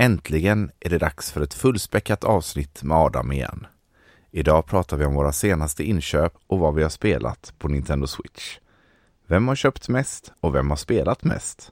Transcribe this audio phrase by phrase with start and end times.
[0.00, 3.66] Äntligen är det dags för ett fullspäckat avsnitt med Adam igen.
[4.30, 8.58] Idag pratar vi om våra senaste inköp och vad vi har spelat på Nintendo Switch.
[9.26, 11.70] Vem har köpt mest och vem har spelat mest?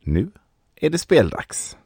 [0.00, 0.30] Nu
[0.76, 1.76] är det speldags!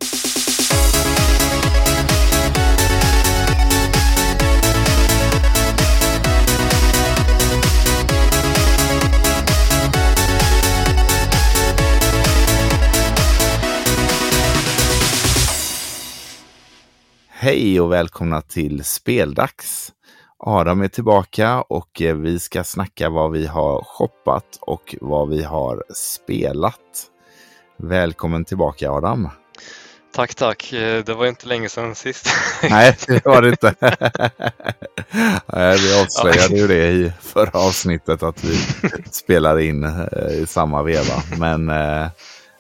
[17.43, 19.93] Hej och välkomna till Speldags!
[20.39, 25.43] Adam är tillbaka och eh, vi ska snacka vad vi har shoppat och vad vi
[25.43, 26.81] har spelat.
[27.77, 29.29] Välkommen tillbaka Adam!
[30.15, 30.73] Tack, tack.
[30.73, 32.29] Eh, det var inte länge sedan sist.
[32.71, 33.75] Nej, det var det inte.
[35.83, 38.57] vi avslöjade ju det i förra avsnittet att vi
[39.11, 41.23] spelar in eh, i samma veva.
[41.39, 41.71] Men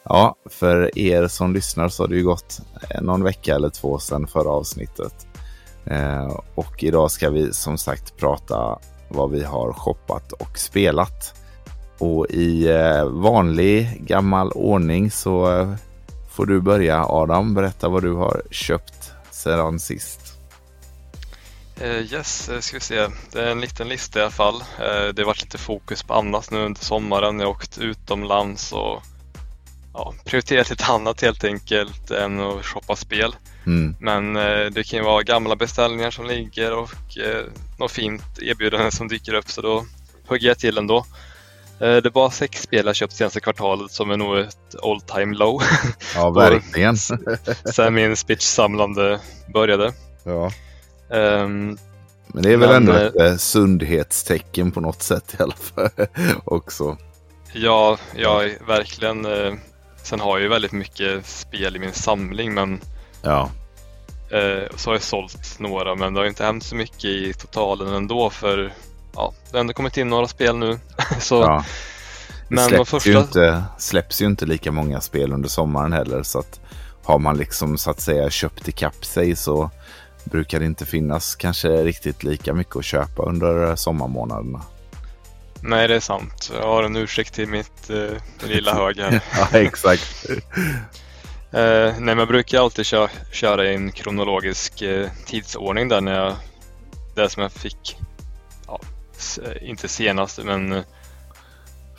[0.05, 2.61] Ja, för er som lyssnar så har det ju gått
[2.91, 5.27] eh, någon vecka eller två sedan förra avsnittet.
[5.85, 11.35] Eh, och idag ska vi som sagt prata vad vi har shoppat och spelat.
[11.99, 15.75] Och i eh, vanlig gammal ordning så eh,
[16.31, 17.55] får du börja Adam.
[17.55, 20.21] Berätta vad du har köpt sedan sist.
[21.83, 23.09] Uh, yes, eh, ska vi se.
[23.33, 24.55] Det är en liten lista i alla fall.
[24.55, 27.39] Uh, det har varit lite fokus på annat nu under sommaren.
[27.41, 29.03] Jag har åkt utomlands och
[29.95, 33.37] ja, prioriterat lite annat helt enkelt än att shoppa spel.
[33.67, 33.97] Mm.
[34.01, 37.45] Men eh, det kan ju vara gamla beställningar som ligger och eh,
[37.79, 39.85] något fint erbjudande som dyker upp så då
[40.27, 41.07] hugger jag till ändå.
[41.81, 45.37] Eh, det var sex spel jag köpt senaste kvartalet som är nog ett all time
[45.37, 45.63] low.
[46.15, 46.97] Ja, verkligen.
[47.75, 49.19] sen min Switch-samlande
[49.55, 49.93] började.
[50.25, 50.53] Ja.
[51.09, 51.79] Um,
[52.27, 55.91] men det är väl men, ändå ett äh, sundhetstecken på något sätt i alla fall
[56.45, 56.97] också.
[57.53, 59.27] Ja, ja verkligen.
[60.03, 62.81] Sen har jag ju väldigt mycket spel i min samling men
[63.23, 63.51] ja.
[64.31, 67.95] eh, så har jag sålt några men det har inte hänt så mycket i totalen
[67.95, 68.73] ändå för
[69.15, 70.79] ja, det har ändå kommit in några spel nu.
[71.21, 71.65] så, ja.
[72.49, 73.11] Det men släpps, första...
[73.11, 76.61] ju inte, släpps ju inte lika många spel under sommaren heller så att
[77.05, 79.71] har man liksom så att säga köpt ikapp sig så
[80.25, 84.63] brukar det inte finnas kanske riktigt lika mycket att köpa under sommarmånaderna.
[85.63, 86.51] Nej, det är sant.
[86.55, 89.21] Jag har en ursäkt till mitt eh, lilla hög här.
[89.53, 90.27] ja, exakt.
[90.29, 90.41] eh,
[91.53, 96.35] nej, men jag brukar alltid köra, köra i en kronologisk eh, tidsordning där när jag,
[97.15, 97.97] det som jag fick,
[98.67, 98.81] ja,
[99.61, 100.83] inte senast, men eh,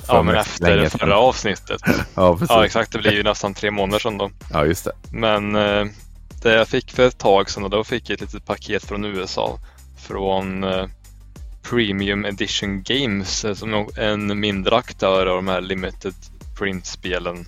[0.08, 1.82] Ja, men efter förra avsnittet.
[2.16, 2.92] ja, ja, exakt.
[2.92, 4.32] Det blir ju nästan tre månader sedan då.
[4.52, 4.92] Ja, just det.
[5.12, 5.86] Men eh,
[6.42, 9.60] det jag fick för ett tag sedan, då fick jag ett litet paket från USA.
[9.98, 10.86] Från eh,
[11.64, 16.14] Premium Edition Games eh, som en mindre aktör av de här limited
[16.58, 17.48] print-spelen.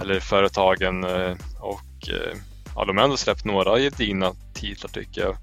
[0.00, 2.36] Eller företagen eh, och eh,
[2.76, 5.36] ja, de har ändå släppt några gedigna titlar tycker jag.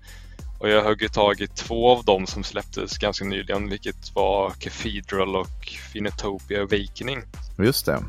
[0.59, 5.67] Och jag har tagit två av dem som släpptes ganska nyligen vilket var Cathedral och
[5.93, 7.21] Finetopia Awakening.
[7.57, 8.03] Just det.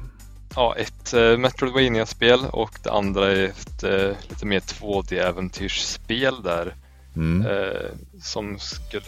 [0.57, 6.75] Ja, ett uh, Metroidvania-spel och det andra är ett uh, lite mer 2D-äventyrsspel där.
[7.17, 7.47] Mm.
[7.47, 7.91] Uh,
[8.23, 9.03] som skulle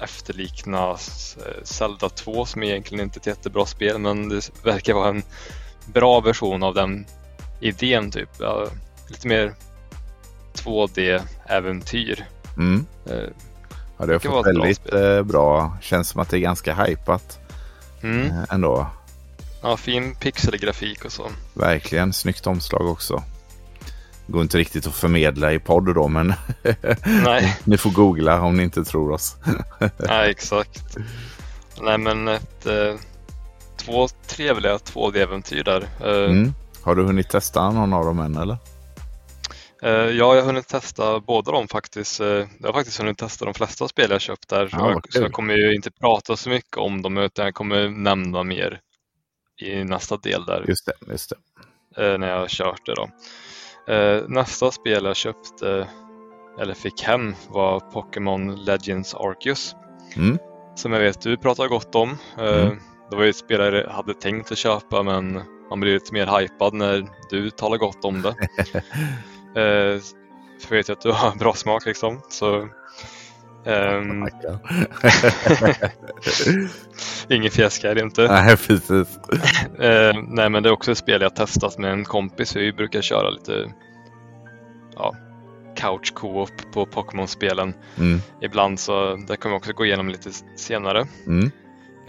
[0.00, 5.08] efterlikna eh, Zelda 2 som egentligen inte är ett jättebra spel men det verkar vara
[5.08, 5.22] en
[5.86, 7.06] bra version av den
[7.60, 8.28] idén typ.
[8.38, 8.66] Ja,
[9.08, 9.54] lite mer
[10.54, 12.24] 2D-äventyr.
[12.56, 12.86] Mm.
[13.06, 13.28] Eh,
[13.98, 15.76] ja, det har fått väldigt bra, eh, bra.
[15.80, 17.38] Känns som att det är ganska hypat
[18.02, 18.32] mm.
[18.50, 18.86] ändå.
[19.62, 21.26] Ja, fin pixelgrafik och så.
[21.54, 23.22] Verkligen, snyggt omslag också
[24.30, 26.34] går inte riktigt att förmedla i podd då, men
[27.24, 27.56] Nej.
[27.64, 29.36] ni får googla om ni inte tror oss.
[29.98, 30.96] Nej, exakt.
[31.80, 32.94] Nej, men ett, eh,
[33.76, 35.88] två trevliga 2D-äventyr där.
[36.00, 36.52] Eh, mm.
[36.82, 38.56] Har du hunnit testa någon av dem än eller?
[39.82, 42.20] Eh, ja, jag har hunnit testa båda dem faktiskt.
[42.20, 44.68] Jag har faktiskt hunnit testa de flesta spel jag köpt där.
[44.72, 48.42] Jag, så jag kommer ju inte prata så mycket om dem utan jag kommer nämna
[48.42, 48.80] mer
[49.62, 50.64] i nästa del där.
[50.68, 52.18] Just det, just det.
[52.18, 53.10] När jag har kört det då.
[53.90, 55.88] Eh, nästa spel jag köpte
[56.60, 59.74] eller fick hem var Pokémon Legends Arceus.
[60.16, 60.38] Mm.
[60.74, 62.16] Som jag vet du pratar gott om.
[62.38, 62.78] Eh, mm.
[63.10, 66.40] Det var ju ett spel jag hade tänkt att köpa men man blir lite mer
[66.40, 68.28] hypad när du talar gott om det.
[69.60, 70.00] eh,
[70.60, 72.20] för jag vet ju att du har bra smak liksom.
[72.28, 72.68] Så
[73.64, 74.28] Um,
[77.30, 78.28] Ingen fjäsk här inte.
[78.28, 78.90] Nej, precis.
[78.90, 79.04] uh,
[80.28, 82.56] nej, men det är också ett spel jag testat med en kompis.
[82.56, 83.72] Vi brukar köra lite
[84.94, 85.16] ja,
[85.76, 87.74] couch co-op på Pokémon-spelen.
[87.98, 88.20] Mm.
[88.42, 91.06] Ibland så det kommer vi också gå igenom lite senare.
[91.26, 91.50] Mm.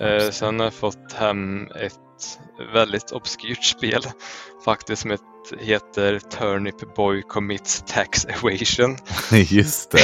[0.01, 2.39] Uh, sen har jag fått hem ett ett
[2.73, 4.01] väldigt obskyrt spel
[4.65, 5.17] faktiskt som
[5.59, 8.97] heter Turnip Boy Commits Tax Evasion.
[9.31, 9.99] just det.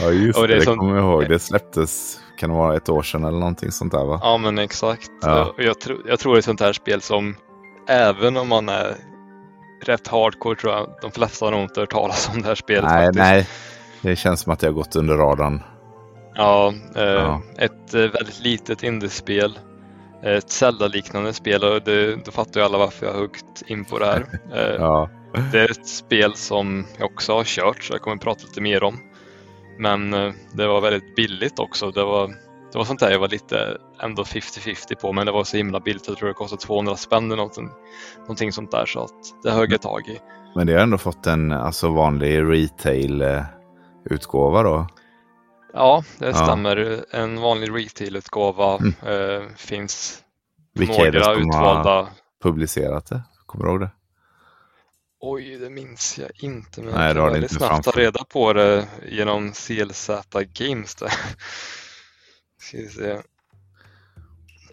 [0.00, 0.46] Ja, just det.
[0.46, 0.78] Det, det som...
[0.78, 1.28] kommer jag ihåg.
[1.28, 4.20] Det släpptes, kan det vara ett år sedan eller någonting sånt där va?
[4.22, 5.10] Ja, men exakt.
[5.20, 5.54] Ja.
[5.58, 7.36] Jag, tro, jag tror det är ett sånt här spel som
[7.88, 8.96] även om man är
[9.84, 12.84] rätt hardcore tror jag de flesta nog inte hört talas om det här spelet.
[12.84, 13.18] Nej, faktiskt.
[13.18, 13.48] nej.
[14.00, 15.62] Det känns som att det har gått under radarn.
[16.34, 17.42] Ja, eh, ja.
[17.58, 19.58] ett eh, väldigt litet indiespel.
[20.22, 23.98] Ett Zelda-liknande spel och det, då fattar ju alla varför jag har huggt in på
[23.98, 24.40] det här.
[24.54, 25.10] Eh, ja.
[25.52, 28.82] Det är ett spel som jag också har kört så jag kommer prata lite mer
[28.82, 28.98] om.
[29.78, 31.90] Men eh, det var väldigt billigt också.
[31.90, 32.28] Det var,
[32.72, 35.80] det var sånt där jag var lite ändå 50-50 på men det var så himla
[35.80, 36.08] billigt.
[36.08, 37.70] Jag tror det kostade 200 spänn eller någonting,
[38.18, 40.18] någonting sånt där så att det högg jag tag i.
[40.54, 44.86] Men det har ändå fått en alltså, vanlig retail-utgåva då?
[45.76, 46.34] Ja, det ja.
[46.34, 47.04] stämmer.
[47.10, 48.94] En vanlig retail-utgåva mm.
[49.06, 50.22] eh, finns
[50.74, 51.90] Vilka några utvalda.
[51.90, 52.08] Har
[52.42, 53.22] publicerat det?
[53.46, 53.90] Kommer du ihåg det?
[55.20, 56.82] Oj, det minns jag inte.
[56.82, 60.10] Men Nej, jag kan väldigt snabbt ta reda på det genom CLZ
[60.52, 60.94] Games.
[60.94, 61.08] Där.
[62.58, 63.20] Ska vi se.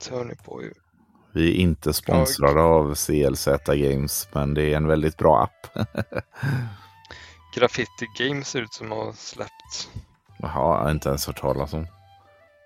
[0.09, 0.71] Turnipboy.
[1.33, 2.71] Vi är inte sponsrade jag...
[2.71, 5.87] av CLZ Games, men det är en väldigt bra app.
[7.55, 9.89] Graffiti Games ser ut som att ha släppt
[10.43, 11.87] Jaha, jag har inte ens hört talas om.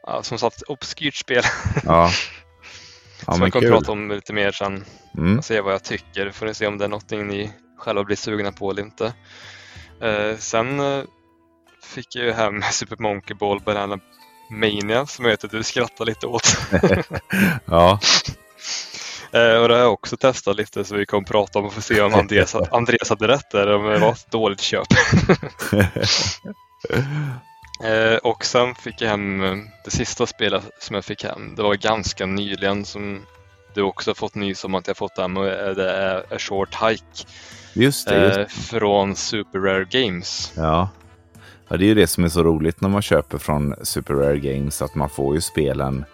[0.07, 1.43] Ja, som sagt, obskyrt spel.
[1.83, 2.11] Ja.
[3.25, 4.85] ja Som jag kommer prata om lite mer sen.
[5.17, 5.37] Mm.
[5.37, 6.31] Och se vad jag tycker.
[6.31, 9.13] Får ni se om det är någonting ni själva blir sugna på eller inte.
[10.01, 11.03] Eh, sen eh,
[11.83, 13.99] fick jag ju hem Super Monkey Ball Banana
[14.51, 16.57] Mania som jag vet att du skrattar lite åt.
[17.65, 17.99] ja.
[19.31, 21.81] Eh, och det har jag också testat lite så vi kommer prata om och få
[21.81, 24.87] se om Andreas, Andreas hade rätt eller om det var ett dåligt köp.
[27.83, 31.55] Eh, och sen fick jag hem eh, det sista spelet som jag fick hem.
[31.55, 33.21] Det var ganska nyligen som
[33.73, 37.03] du också fått nys om att jag fått hem och det är A Short Hike.
[37.73, 40.53] Just det, just eh, Från Super Rare Games.
[40.55, 40.89] Ja.
[41.67, 44.39] ja, det är ju det som är så roligt när man köper från Super Rare
[44.39, 46.05] Games att man får ju spelen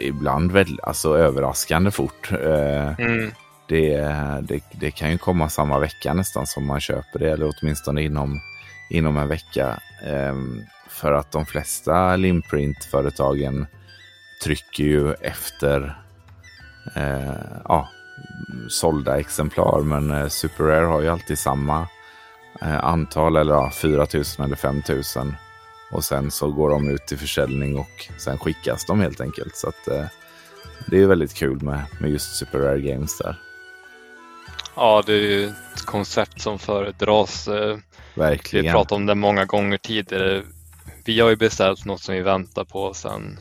[0.00, 2.30] ibland väl, alltså överraskande fort.
[2.32, 3.30] Mm.
[3.68, 3.96] Det,
[4.42, 8.40] det, det, kan ju komma samma vecka nästan som man köper det eller åtminstone inom,
[8.90, 9.80] inom en vecka.
[10.06, 13.66] Ehm, för att de flesta limprint-företagen
[14.44, 15.98] trycker ju efter
[16.96, 17.34] eh,
[17.64, 17.88] ja,
[18.68, 19.80] sålda exemplar.
[19.80, 21.88] Men eh, Super Rare har ju alltid samma
[22.60, 25.02] eh, antal, eller ja, 4 000 eller 5 000.
[25.92, 29.56] Och sen så går de ut till försäljning och sen skickas de helt enkelt.
[29.56, 30.04] Så att, eh,
[30.86, 33.36] det är väldigt kul med, med just Super Rare Games där.
[34.74, 37.48] Ja, det är ju ett koncept som föredras.
[37.48, 37.76] Eh,
[38.14, 38.64] Verkligen.
[38.64, 40.42] Vi har pratat om det många gånger tidigare.
[41.04, 43.38] Vi har ju beställt något som vi väntar på sedan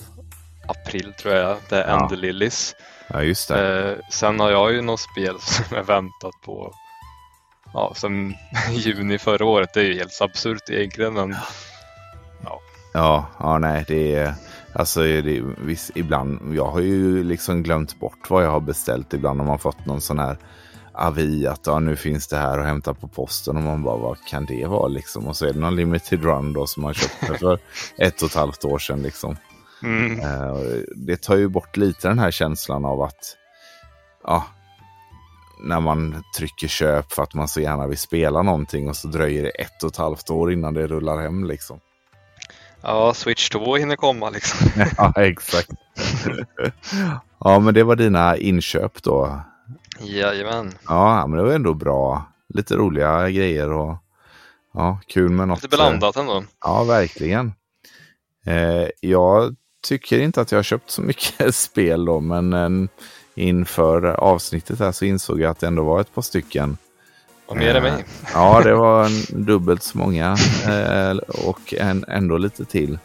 [0.67, 1.57] april tror jag.
[1.69, 2.09] Det är ja.
[2.11, 2.75] Lilies.
[3.07, 3.89] Ja, just det.
[3.89, 6.73] Eh, sen har jag ju något spel som jag väntat på
[7.73, 8.33] ja, sedan
[8.71, 9.73] juni förra året.
[9.73, 11.13] Det är ju helt absurt egentligen.
[11.13, 11.35] Men,
[12.43, 12.59] ja.
[12.93, 14.33] Ja, ja, nej, det är
[14.73, 16.55] alltså det, visst, ibland.
[16.55, 19.13] Jag har ju liksom glömt bort vad jag har beställt.
[19.13, 20.37] Ibland har man fått någon sån här
[20.99, 24.25] avi att ja, nu finns det här att hämta på posten och man bara vad
[24.25, 25.27] kan det vara liksom?
[25.27, 27.59] Och så är det någon limited run då som man köpte för
[27.97, 29.37] ett och ett halvt år sedan liksom.
[29.83, 30.19] Mm.
[30.19, 33.35] Uh, det tar ju bort lite den här känslan av att
[34.23, 34.43] ja,
[35.63, 39.43] när man trycker köp för att man så gärna vill spela någonting och så dröjer
[39.43, 41.79] det ett och ett halvt år innan det rullar hem liksom.
[42.81, 44.67] Ja, Switch 2 hinner komma liksom.
[44.97, 45.71] ja, exakt.
[47.39, 49.41] ja, men det var dina inköp då.
[50.01, 50.73] Jajamän.
[50.87, 52.25] Ja, men det var ändå bra.
[52.53, 53.97] Lite roliga grejer och
[54.73, 55.63] ja, kul med något.
[55.63, 56.43] Lite blandat ändå.
[56.61, 57.53] Ja, verkligen.
[58.45, 59.55] Eh, jag
[59.87, 62.89] tycker inte att jag har köpt så mycket spel då, men eh,
[63.35, 66.77] inför avsnittet här så insåg jag att det ändå var ett par stycken.
[67.45, 67.91] Och mer än mig.
[67.91, 67.99] Eh,
[68.33, 70.37] ja, det var en, dubbelt så många
[70.67, 72.99] eh, och en, ändå lite till.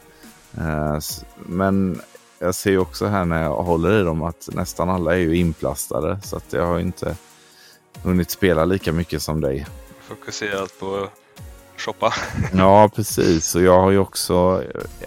[0.59, 0.99] Eh,
[1.47, 2.01] men
[2.45, 6.19] jag ser också här när jag håller i dem att nästan alla är ju inplastade.
[6.23, 7.17] Så att jag har inte
[8.03, 9.67] hunnit spela lika mycket som dig.
[10.01, 11.09] Fokuserat på
[11.77, 12.15] shoppa.
[12.53, 13.55] ja, precis.
[13.55, 14.63] Och jag har ju också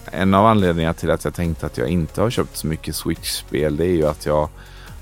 [0.06, 3.77] en av anledningarna till att jag tänkte att jag inte har köpt så mycket Switch-spel.
[3.77, 4.50] Det är ju att jag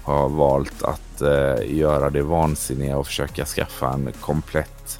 [0.03, 4.99] har valt att eh, göra det vansinniga och försöka skaffa en komplett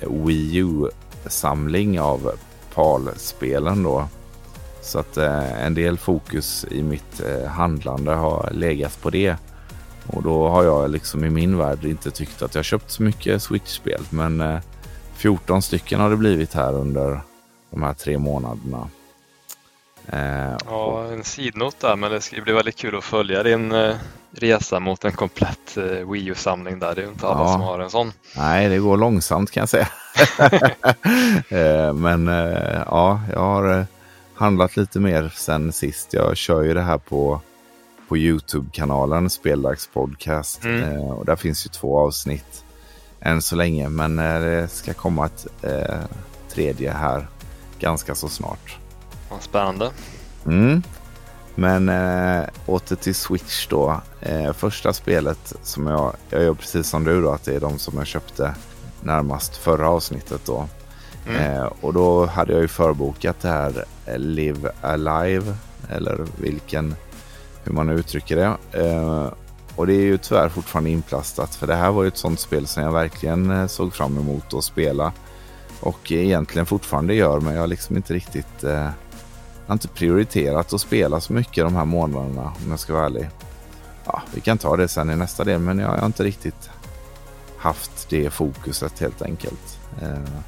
[0.00, 2.32] eh, Wii U-samling av
[2.74, 4.08] PAL-spelen då.
[4.86, 9.36] Så att eh, en del fokus i mitt eh, handlande har legat på det.
[10.06, 13.42] Och då har jag liksom i min värld inte tyckt att jag köpt så mycket
[13.42, 14.02] Switch-spel.
[14.10, 14.58] Men eh,
[15.16, 17.20] 14 stycken har det blivit här under
[17.70, 18.88] de här tre månaderna.
[20.08, 23.94] Eh, ja, en sidnot där, men det ska bli väldigt kul att följa din eh,
[24.30, 26.94] resa mot en komplett eh, Wii U-samling där.
[26.94, 27.52] Det är ju inte alla ja.
[27.52, 28.12] som har en sån.
[28.36, 29.88] Nej, det går långsamt kan jag säga.
[31.48, 33.84] eh, men eh, ja, jag har eh,
[34.36, 36.12] handlat lite mer sen sist.
[36.12, 37.40] Jag kör ju det här på,
[38.08, 40.64] på Youtube-kanalen Speldags podcast.
[40.64, 40.82] Mm.
[40.82, 42.64] Eh, och där finns ju två avsnitt
[43.20, 43.88] än så länge.
[43.88, 45.46] Men det ska komma ett
[46.48, 47.26] tredje här
[47.78, 48.78] ganska så snart.
[49.30, 49.90] Vad spännande.
[50.46, 50.82] Mm.
[51.54, 54.00] Men äh, åter till Switch då.
[54.20, 57.78] Äh, första spelet som jag, jag gör precis som du då, att det är de
[57.78, 58.54] som jag köpte
[59.00, 60.68] närmast förra avsnittet då.
[61.28, 61.42] Mm.
[61.42, 65.54] Eh, och då hade jag ju förbokat det här eh, Live Alive,
[65.90, 66.94] eller vilken,
[67.64, 68.80] hur man uttrycker det.
[68.82, 69.32] Eh,
[69.76, 72.66] och det är ju tyvärr fortfarande inplastat, för det här var ju ett sånt spel
[72.66, 75.12] som jag verkligen eh, såg fram emot att spela.
[75.80, 78.88] Och egentligen fortfarande gör, men jag har liksom inte riktigt eh,
[79.66, 83.06] jag har inte prioriterat att spela så mycket de här månaderna om jag ska vara
[83.06, 83.28] ärlig.
[84.04, 86.70] Ja, vi kan ta det sen i nästa del, men jag har inte riktigt
[87.56, 89.78] haft det fokuset helt enkelt.
[90.02, 90.42] Eh,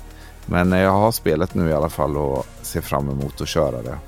[0.49, 3.99] men jag har spelet nu i alla fall och ser fram emot att köra det.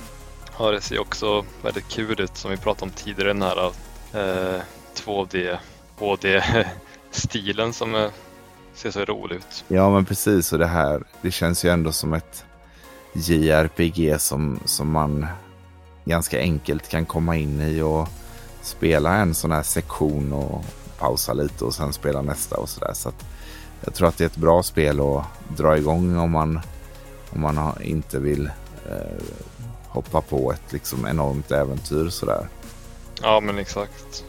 [0.59, 3.67] Ja, det ser också väldigt kul ut som vi pratade om tidigare, den här
[4.13, 4.61] eh,
[4.95, 5.59] 2D
[5.99, 8.11] HD-stilen som är,
[8.75, 9.65] ser så rolig ut.
[9.69, 10.53] Ja, men precis.
[10.53, 12.45] Och det här, det känns ju ändå som ett
[13.13, 15.27] JRPG som, som man
[16.05, 18.09] ganska enkelt kan komma in i och
[18.63, 20.65] spela en sån här sektion och
[20.99, 22.93] pausa lite och sen spela nästa och sådär.
[22.95, 23.25] Så, att
[23.85, 25.25] jag tror att det är ett bra spel att
[25.57, 26.61] dra igång om man,
[27.31, 28.47] om man inte vill
[28.91, 29.25] eh,
[29.89, 32.49] hoppa på ett liksom enormt äventyr sådär.
[33.23, 34.25] Ja men exakt.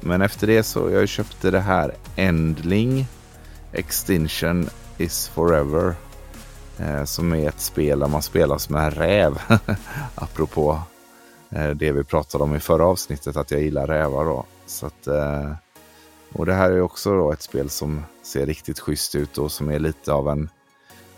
[0.00, 3.06] Men efter det så jag köpte det här Endling
[3.72, 5.94] Extinction is forever.
[6.78, 9.42] Eh, som är ett spel där man spelar som en räv.
[10.14, 10.80] Apropå
[11.50, 14.24] eh, det vi pratade om i förra avsnittet, att jag gillar rävar.
[14.24, 14.44] Då.
[14.66, 15.52] Så att, eh,
[16.34, 19.78] och det här är också ett spel som ser riktigt schysst ut och som är
[19.78, 20.48] lite av en,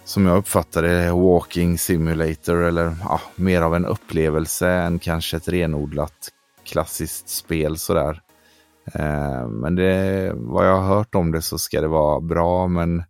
[0.04, 5.48] som jag uppfattar det, walking simulator eller ja, mer av en upplevelse än kanske ett
[5.48, 6.28] renodlat
[6.64, 8.22] klassiskt spel sådär.
[9.48, 13.04] Men det, vad jag har hört om det så ska det vara bra, men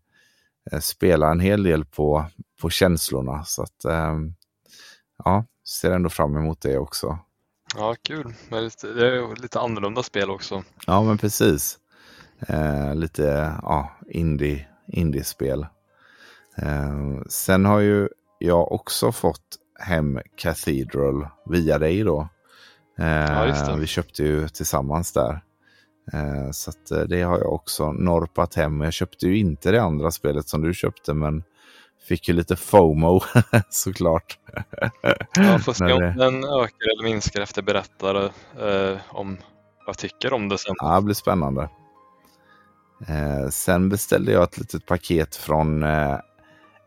[0.72, 2.25] Eh, spela en hel del på,
[2.60, 3.44] på känslorna.
[3.44, 4.34] Så att ehm,
[5.25, 7.18] ja, ser ändå fram emot det också.
[7.76, 8.34] Ja, kul.
[8.48, 10.62] Det är lite annorlunda spel också.
[10.86, 11.78] Ja, men precis.
[12.40, 15.66] Eh, lite ja, indie, indiespel.
[16.56, 22.28] Eh, sen har ju jag också fått hem Cathedral via dig då.
[22.98, 25.40] Eh, ja, vi köpte ju tillsammans där.
[26.12, 28.80] Eh, så eh, det har jag också norpat hem.
[28.80, 31.42] Jag köpte ju inte det andra spelet som du köpte, men
[32.08, 33.20] fick ju lite FOMO
[33.70, 34.38] såklart.
[35.34, 38.24] Ja, får se om den ökar eller minskar efter berättare
[38.60, 39.36] eh, om
[39.78, 40.74] vad jag tycker om det sen.
[40.78, 41.68] Ja, det blir spännande.
[43.08, 46.18] Eh, sen beställde jag ett litet paket från eh,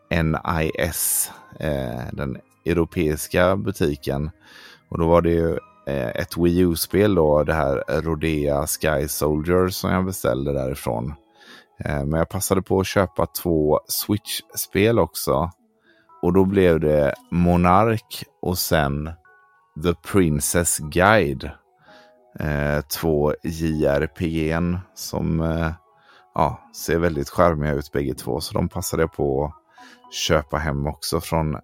[0.09, 4.31] NIS, eh, den europeiska butiken.
[4.89, 5.57] Och då var det ju
[5.89, 11.13] Eh, ett Wii U-spel då, det här Rodea Sky Soldier som jag beställde därifrån.
[11.85, 15.51] Eh, men jag passade på att köpa två Switch-spel också.
[16.21, 19.11] Och då blev det Monark och sen
[19.83, 21.51] The Princess Guide.
[22.39, 24.57] Eh, två JRPG
[24.95, 25.71] som eh,
[26.35, 28.41] ja, ser väldigt charmiga ut bägge två.
[28.41, 29.53] Så de passade jag på att
[30.13, 31.57] köpa hem också från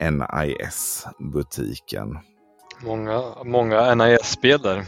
[0.00, 2.18] NIS-butiken.
[2.84, 4.84] Många, många NIS-spel där.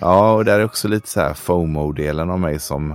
[0.00, 2.94] Ja, och där är också lite så här FOMO-delen av mig som,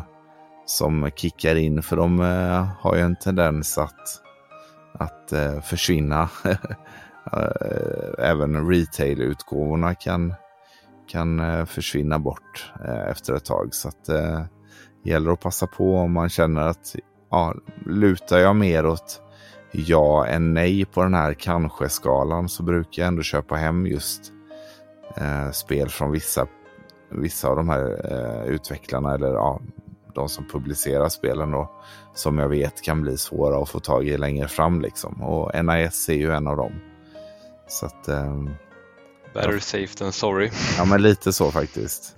[0.65, 1.83] som kickar in.
[1.83, 4.21] För de eh, har ju en tendens att,
[4.93, 6.29] att eh, försvinna.
[7.33, 10.33] Eh, även retail-utgåvorna kan,
[11.07, 13.73] kan försvinna bort eh, efter ett tag.
[13.73, 14.09] Så att,
[15.03, 16.95] gäller att passa på om man känner att
[17.31, 17.55] ja,
[17.85, 19.21] lutar jag mer åt
[19.71, 24.31] ja än nej på den här kanske-skalan så brukar jag ändå köpa hem just
[25.17, 26.47] eh, spel från vissa,
[27.09, 29.61] vissa av de här eh, utvecklarna eller ja,
[30.15, 31.71] de som publicerar spelen då,
[32.13, 34.81] som jag vet kan bli svåra att få tag i längre fram.
[34.81, 35.23] Liksom.
[35.23, 36.73] Och NIS är ju en av dem.
[37.67, 38.43] Så att, eh,
[39.33, 40.51] Better safe than sorry.
[40.77, 42.15] Ja, men lite så faktiskt.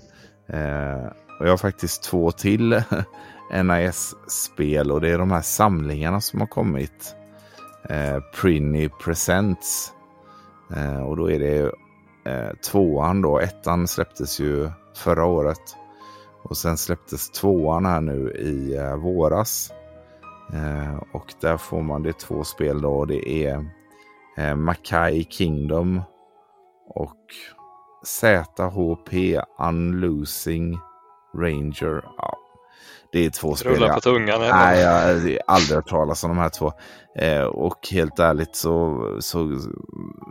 [0.48, 1.06] Eh,
[1.40, 2.84] och jag har faktiskt två till
[3.64, 7.16] NIS-spel och det är de här samlingarna som har kommit
[7.90, 9.94] eh, Prinny Presents.
[10.76, 11.72] Eh, och då är det
[12.32, 13.40] eh, tvåan då.
[13.40, 15.76] Ettan släpptes ju förra året.
[16.44, 19.72] Och sen släpptes tvåan här nu i eh, våras.
[20.54, 22.92] Eh, och där får man det två spel då.
[22.92, 23.66] och Det är
[24.38, 26.02] eh, Makai Kingdom
[26.88, 27.22] och
[28.06, 30.80] ZHP Unlosing
[31.38, 32.02] Ranger.
[32.18, 32.38] Ja,
[33.12, 33.72] det är två spel.
[33.72, 34.40] Rullar på tungan.
[34.40, 36.72] Nej, jag har aldrig hört talas om de här två.
[37.20, 39.60] Eh, och helt ärligt så, så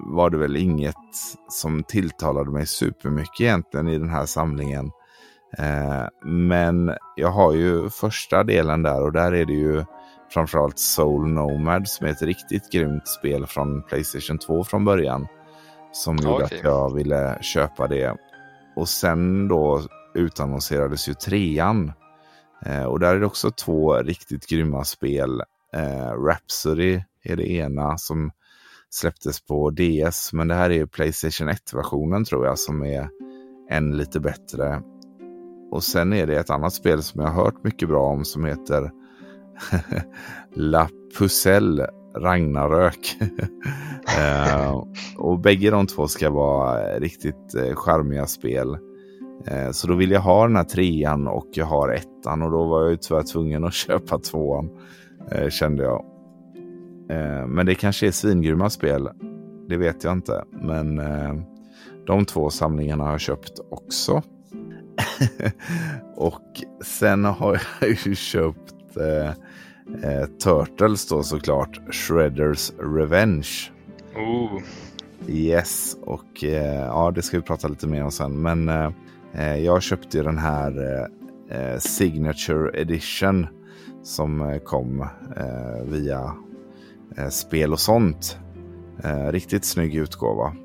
[0.06, 0.94] var det väl inget
[1.49, 4.90] som tilltalade mig supermycket egentligen i den här samlingen.
[5.58, 9.84] Eh, men jag har ju första delen där och där är det ju
[10.30, 15.26] framförallt Soul Nomad som är ett riktigt grymt spel från Playstation 2 från början.
[15.92, 16.58] Som gjorde okay.
[16.58, 18.16] att jag ville köpa det.
[18.76, 19.82] Och sen då
[20.14, 21.92] utannonserades ju trean.
[22.66, 25.42] Eh, och där är det också två riktigt grymma spel.
[25.73, 28.30] Eh, Rhapsody är det ena som
[28.90, 30.33] släpptes på DS.
[30.33, 33.09] Men det här är ju Playstation 1-versionen tror jag som är
[33.71, 34.83] än lite bättre.
[35.71, 38.44] Och sen är det ett annat spel som jag har hört mycket bra om som
[38.44, 38.90] heter
[40.54, 43.16] La Pucelle Ragnarök.
[44.18, 44.85] eh,
[45.16, 48.78] och bägge de två ska vara riktigt eh, charmiga spel.
[49.53, 52.64] Uh, så då vill jag ha den här trean och jag har ettan och då
[52.64, 54.71] var jag ju tyvärr tvungen att köpa tvåan.
[55.35, 56.05] Uh, kände jag.
[57.49, 59.09] men det kanske är svingrymma spel.
[59.69, 60.45] Det vet jag inte.
[60.50, 61.00] Men
[62.07, 64.23] de två samlingarna har jag köpt också.
[66.17, 69.29] och sen har jag ju köpt eh,
[70.11, 71.81] eh, Turtles då såklart.
[71.91, 73.49] Shredders Revenge.
[74.17, 74.62] Oh.
[75.29, 78.43] Yes, och eh, ja, det ska vi prata lite mer om sen.
[78.43, 78.91] Men eh, eh
[79.35, 80.99] Eh, jag köpte ju den här
[81.50, 83.47] eh, eh, Signature Edition
[84.03, 85.07] som kom
[85.85, 86.35] via
[87.31, 88.38] spel och sånt.
[89.31, 90.57] riktigt snygg utgåva.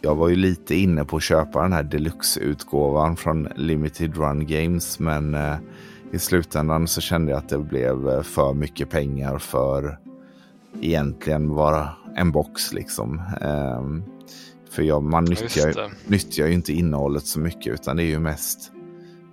[0.00, 4.98] Jag var ju lite inne på att köpa den här deluxe-utgåvan från Limited Run Games,
[4.98, 5.36] men
[6.12, 9.98] i slutändan så kände jag att det blev för mycket pengar för
[10.80, 13.22] egentligen bara en box liksom.
[13.40, 14.04] Ehm,
[14.70, 18.72] för jag, man nyttjar, nyttjar ju inte innehållet så mycket utan det är ju mest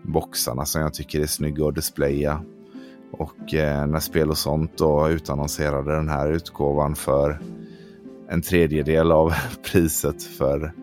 [0.03, 2.44] boxarna som jag tycker är snygga att displaya.
[3.12, 7.39] Och eh, när spel och sånt då utannonserade den här utgåvan för
[8.29, 9.34] en tredjedel av
[9.72, 10.73] priset för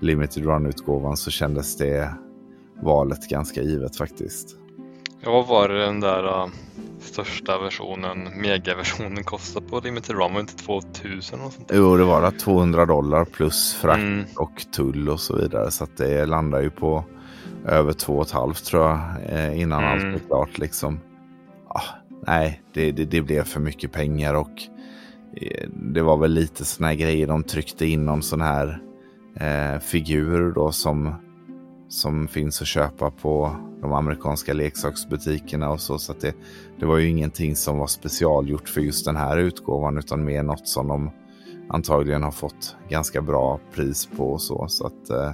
[0.00, 2.14] Limited Run-utgåvan så kändes det
[2.82, 4.56] valet ganska givet faktiskt.
[5.20, 6.48] Ja, var den där uh,
[7.00, 10.32] största versionen, megaversionen kostade på Limited Run?
[10.32, 11.70] Var inte 2000 och sånt?
[11.74, 14.24] Jo, det var det 200 dollar plus frakt mm.
[14.36, 15.70] och tull och så vidare.
[15.70, 17.04] Så det landar ju på
[17.66, 19.92] över 2,5 tror jag eh, innan mm.
[19.92, 21.00] allt är klart liksom.
[21.68, 21.82] Ah,
[22.26, 24.62] nej, det, det, det, blev för mycket pengar och
[25.36, 27.26] eh, det var väl lite sådana här grejer.
[27.26, 28.82] De tryckte in någon sån här
[29.40, 31.14] eh, figur då som
[31.88, 35.98] som finns att köpa på de amerikanska leksaksbutikerna och så.
[35.98, 36.34] Så det,
[36.78, 40.68] det var ju ingenting som var specialgjort för just den här utgåvan utan mer något
[40.68, 41.10] som de
[41.68, 44.68] antagligen har fått ganska bra pris på och så.
[44.68, 45.32] Så att eh,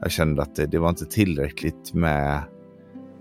[0.00, 2.42] jag kände att det, det var inte tillräckligt med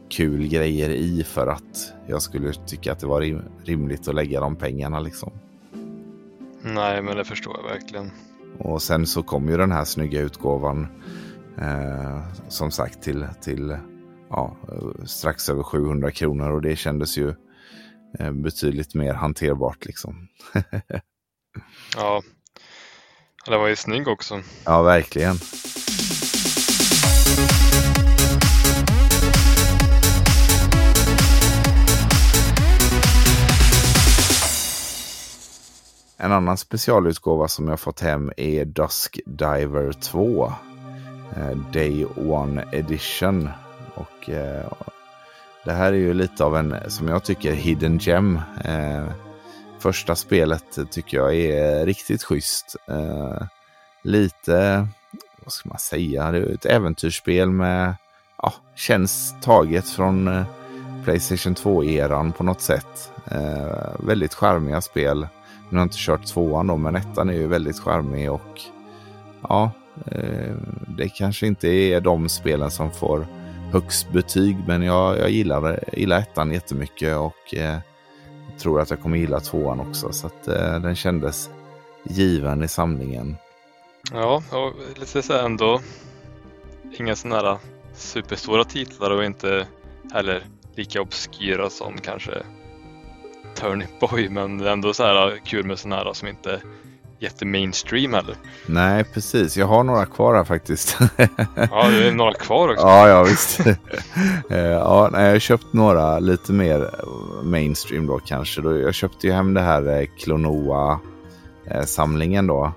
[0.09, 4.39] kul grejer i för att jag skulle tycka att det var rim rimligt att lägga
[4.39, 5.31] de pengarna liksom.
[6.61, 8.11] Nej, men det förstår jag verkligen.
[8.59, 10.87] Och sen så kom ju den här snygga utgåvan
[11.57, 13.77] Eh, som sagt till, till
[14.29, 14.57] ja,
[15.05, 17.33] strax över 700 kronor och det kändes ju
[18.19, 20.27] eh, betydligt mer hanterbart liksom.
[21.95, 22.21] ja,
[23.45, 24.41] den var ju snygg också.
[24.65, 25.35] Ja, verkligen.
[36.17, 40.53] En annan specialutgåva som jag fått hem är Dusk Diver 2.
[41.37, 43.49] Eh, Day One Edition.
[43.95, 44.71] Och eh,
[45.65, 48.39] det här är ju lite av en, som jag tycker, hidden gem.
[48.63, 49.05] Eh,
[49.79, 52.75] första spelet tycker jag är riktigt schysst.
[52.87, 53.47] Eh,
[54.03, 54.87] lite,
[55.43, 57.95] vad ska man säga, det är ett äventyrsspel med,
[58.37, 60.45] ja, känns taget från eh,
[61.03, 63.11] Playstation 2-eran på något sätt.
[63.99, 65.27] väldigt charmiga spel.
[65.69, 68.61] Nu har jag inte kört tvåan då, men ettan är ju väldigt charmig och
[69.41, 69.71] ja,
[70.11, 70.55] Eh,
[70.97, 73.27] det kanske inte är de spelen som får
[73.71, 77.77] högst betyg, men jag, jag gillar, gillar ettan jättemycket och eh,
[78.57, 80.11] tror att jag kommer gilla tvåan också.
[80.11, 81.49] Så att eh, den kändes
[82.03, 83.35] given i samlingen.
[84.11, 85.81] Ja, och lite så ändå
[86.99, 87.57] inga sådana här
[87.95, 89.67] superstora titlar och inte
[90.13, 90.43] heller
[90.75, 92.31] lika obskyra som kanske
[93.55, 96.61] Turnip Boy, men ändå så här kul med sådana här som inte
[97.23, 98.35] jättemainstream heller.
[98.65, 99.57] Nej, precis.
[99.57, 100.97] Jag har några kvar här faktiskt.
[101.55, 102.87] ja, det är några kvar också.
[102.87, 103.59] ja, ja visst.
[104.49, 106.89] Eh, ja, nej, jag har köpt några lite mer
[107.43, 108.61] mainstream då kanske.
[108.61, 112.71] Jag köpte ju hem det här eh, Klonoa-samlingen då.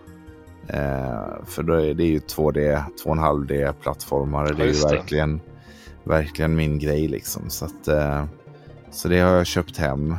[0.68, 4.52] Eh, för då är det ju 2D, 2,5D plattformar.
[4.52, 5.40] Det är ju verkligen,
[6.04, 7.50] verkligen min grej liksom.
[7.50, 8.24] Så, att, eh,
[8.90, 10.16] så det har jag köpt hem.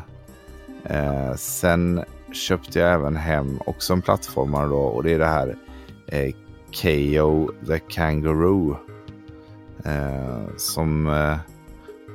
[0.84, 2.04] Eh, sen
[2.38, 5.56] köpte jag även hem också en plattformare då och det är det här
[6.08, 6.34] eh,
[6.82, 8.78] KO the Kangaroo.
[9.86, 11.38] Eh, som, eh,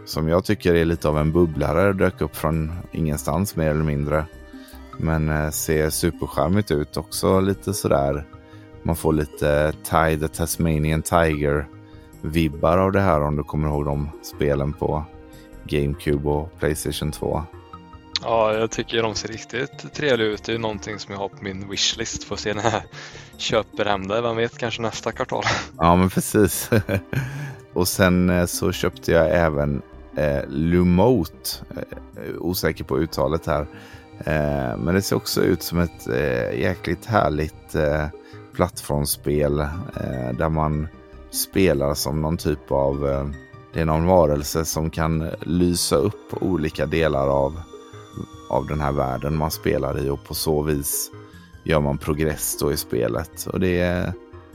[0.05, 1.93] som jag tycker är lite av en bubblare.
[1.93, 4.27] Dök upp från ingenstans mer eller mindre.
[4.99, 7.41] Men eh, ser superskärmigt ut också.
[7.41, 8.27] Lite sådär.
[8.83, 11.67] Man får lite Tide the Tasmanian Tiger
[12.21, 15.05] vibbar av det här om du kommer ihåg de spelen på
[15.65, 17.43] GameCube och Playstation 2.
[18.23, 20.45] Ja, jag tycker de ser riktigt trevliga ut.
[20.45, 22.25] Det är någonting som jag har på min wishlist.
[22.25, 22.83] Får se när jag
[23.37, 24.21] köper hem det.
[24.21, 25.45] Vem vet, kanske nästa kvartal.
[25.79, 26.71] Ja, men precis.
[27.73, 29.83] och sen eh, så köpte jag även
[30.17, 31.51] eh, Lumote.
[31.77, 33.67] Eh, osäker på uttalet här.
[34.19, 38.07] Eh, men det ser också ut som ett eh, jäkligt härligt eh,
[38.55, 40.89] plattformsspel eh, där man
[41.31, 43.27] spelar som någon typ av eh,
[43.75, 47.61] det är någon varelse som kan lysa upp olika delar av,
[48.53, 51.11] av den här världen man spelar i och på så vis
[51.65, 53.47] gör man progress då i spelet.
[53.47, 54.13] Och det,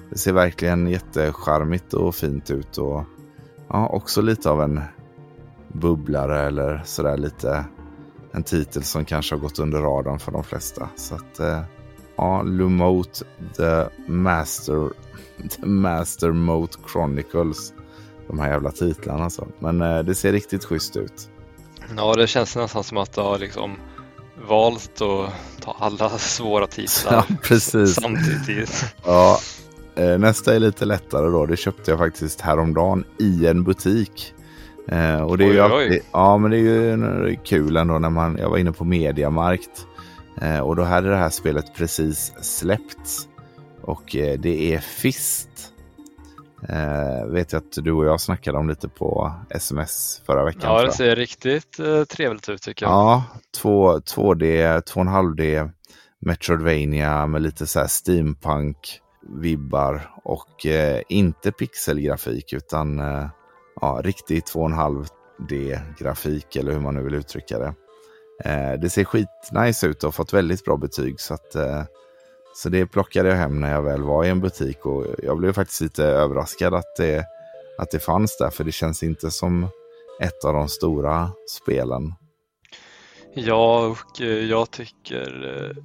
[0.09, 3.03] det ser verkligen jättecharmigt och fint ut och
[3.67, 4.81] ja, också lite av en
[5.67, 7.65] bubblare eller sådär lite
[8.31, 10.89] en titel som kanske har gått under radarn för de flesta.
[10.95, 11.61] Så att eh,
[12.15, 13.25] ja, Lumote
[13.57, 14.89] the Master,
[15.49, 17.73] the Master Mote Chronicles.
[18.27, 19.47] De här jävla titlarna alltså.
[19.59, 21.29] Men eh, det ser riktigt schysst ut.
[21.95, 23.75] Ja, det känns nästan som att det har liksom
[24.47, 27.95] valt att ta alla svåra titlar ja, precis.
[27.95, 28.95] samtidigt.
[29.05, 29.39] Ja,
[29.95, 31.45] eh, nästa är lite lättare då.
[31.45, 34.33] Det köpte jag faktiskt häromdagen i en butik.
[34.87, 38.09] Eh, och det är oj, ju alltid, ja, men det är ju kul ändå när
[38.09, 39.85] man, jag var inne på Mediamarkt
[40.41, 43.27] eh, och då hade det här spelet precis släppts.
[43.81, 45.46] Och eh, det är Fist.
[46.69, 50.73] Eh, vet jag att du och jag snackade om lite på sms förra veckan.
[50.73, 52.93] Ja, det ser riktigt eh, trevligt ut tycker jag.
[52.93, 53.23] Ja,
[53.57, 55.71] 2, 2D, 2,5D
[56.19, 63.27] Metroidvania med lite så här steampunk-vibbar och eh, inte pixelgrafik utan eh,
[63.81, 67.73] ja, riktig 2,5D-grafik eller hur man nu vill uttrycka det.
[68.43, 71.19] Eh, det ser skitnice ut och har fått väldigt bra betyg.
[71.19, 71.83] Så, att, eh,
[72.57, 75.53] så det plockade jag hem när jag väl var i en butik och jag blev
[75.53, 77.25] faktiskt lite överraskad att det,
[77.77, 78.49] att det fanns där.
[78.49, 79.67] För det känns inte som
[80.21, 82.13] ett av de stora spelen.
[83.33, 85.83] Ja, och eh, jag tycker eh,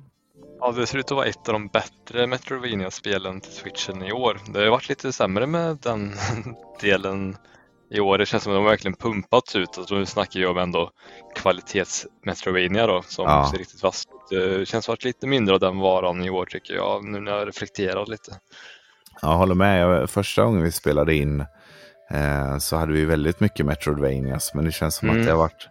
[0.65, 4.41] Ja, det ser ut att vara ett av de bättre Metroidvania-spelen till switchen i år.
[4.53, 6.13] Det har varit lite sämre med den
[6.81, 7.37] delen
[7.93, 8.19] i år.
[8.19, 9.79] Det känns som att de verkligen pumpats ut.
[9.79, 10.91] Alltså, nu snackar jag om ändå
[11.35, 13.49] kvalitets Metrovania då som ja.
[13.51, 17.05] ser riktigt fast Det känns att lite mindre av den varan i år tycker jag
[17.05, 18.39] nu när jag reflekterar lite.
[19.23, 20.11] Jag håller med.
[20.11, 21.41] Första gången vi spelade in
[22.11, 25.21] eh, så hade vi väldigt mycket Metroidvanias men det känns som mm.
[25.21, 25.69] att det har varit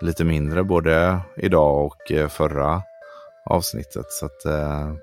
[0.00, 2.82] lite mindre både idag och eh, förra
[3.50, 4.06] avsnittet.
[4.08, 4.94] Så att, eh,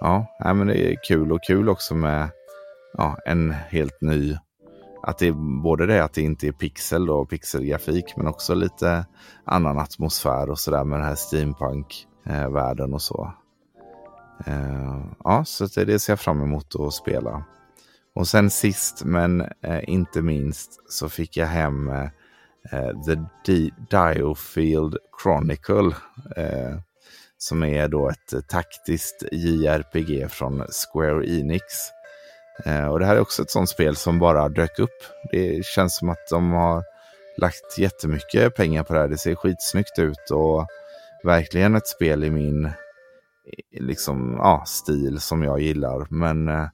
[0.00, 2.28] ja, men det är kul och kul också med
[2.92, 4.36] ja, en helt ny
[5.02, 9.06] att det är både det att det inte är pixel och pixelgrafik men också lite
[9.44, 13.32] annan atmosfär och sådär med den här steampunk-världen eh, och så.
[14.46, 17.44] Eh, ja, så det ser jag fram emot att spela.
[18.14, 21.90] Och sen sist men eh, inte minst så fick jag hem
[23.06, 25.94] The Diofield Chronicle.
[27.38, 31.64] som är då ett taktiskt JRPG från Square Enix.
[32.64, 35.04] Eh, och det här är också ett sånt spel som bara dök upp.
[35.32, 36.84] Det känns som att de har
[37.36, 39.08] lagt jättemycket pengar på det här.
[39.08, 40.66] Det ser skitsnyggt ut och
[41.24, 42.70] verkligen ett spel i min
[43.72, 46.06] liksom, ja, stil som jag gillar.
[46.10, 46.66] Men eh,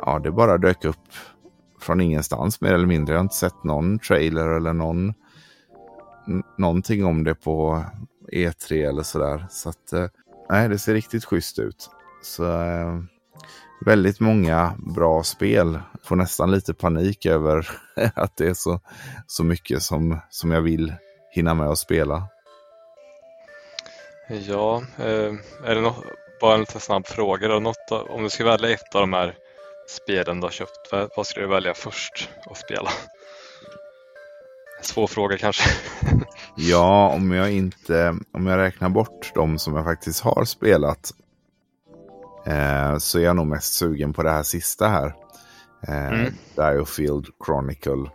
[0.00, 1.08] ja, det bara dök upp
[1.80, 3.14] från ingenstans mer eller mindre.
[3.14, 5.14] Jag har inte sett någon trailer eller någon,
[6.58, 7.84] någonting om det på
[8.32, 9.46] E3 eller sådär.
[9.50, 10.06] Så att, eh,
[10.50, 11.90] nej, det ser riktigt schysst ut.
[12.22, 12.44] Så
[13.86, 15.78] väldigt många bra spel.
[16.04, 17.68] Får nästan lite panik över
[18.14, 18.80] att det är så,
[19.26, 20.94] så mycket som, som jag vill
[21.34, 22.28] hinna med att spela.
[24.28, 26.04] Ja, eh, är det något,
[26.40, 27.60] bara en lite snabb fråga då.
[27.60, 29.34] Något, om du ska välja ett av de här
[29.88, 32.90] spelen du har köpt, vad skulle du välja först att spela?
[34.82, 35.70] Svår fråga kanske.
[36.56, 41.12] ja, om jag inte, om jag räknar bort de som jag faktiskt har spelat
[42.44, 45.14] eh, så är jag nog mest sugen på det här sista här.
[45.88, 46.32] Eh, mm.
[46.56, 48.10] Diofield Chronicle.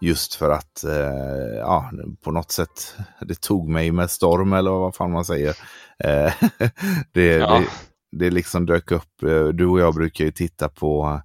[0.00, 1.90] Just för att eh, ja,
[2.24, 5.56] på något sätt det tog mig med storm eller vad fan man säger.
[5.98, 6.32] Eh,
[7.12, 7.58] det, ja.
[7.58, 7.66] det,
[8.12, 11.20] det liksom dök upp, eh, du och jag brukar ju titta på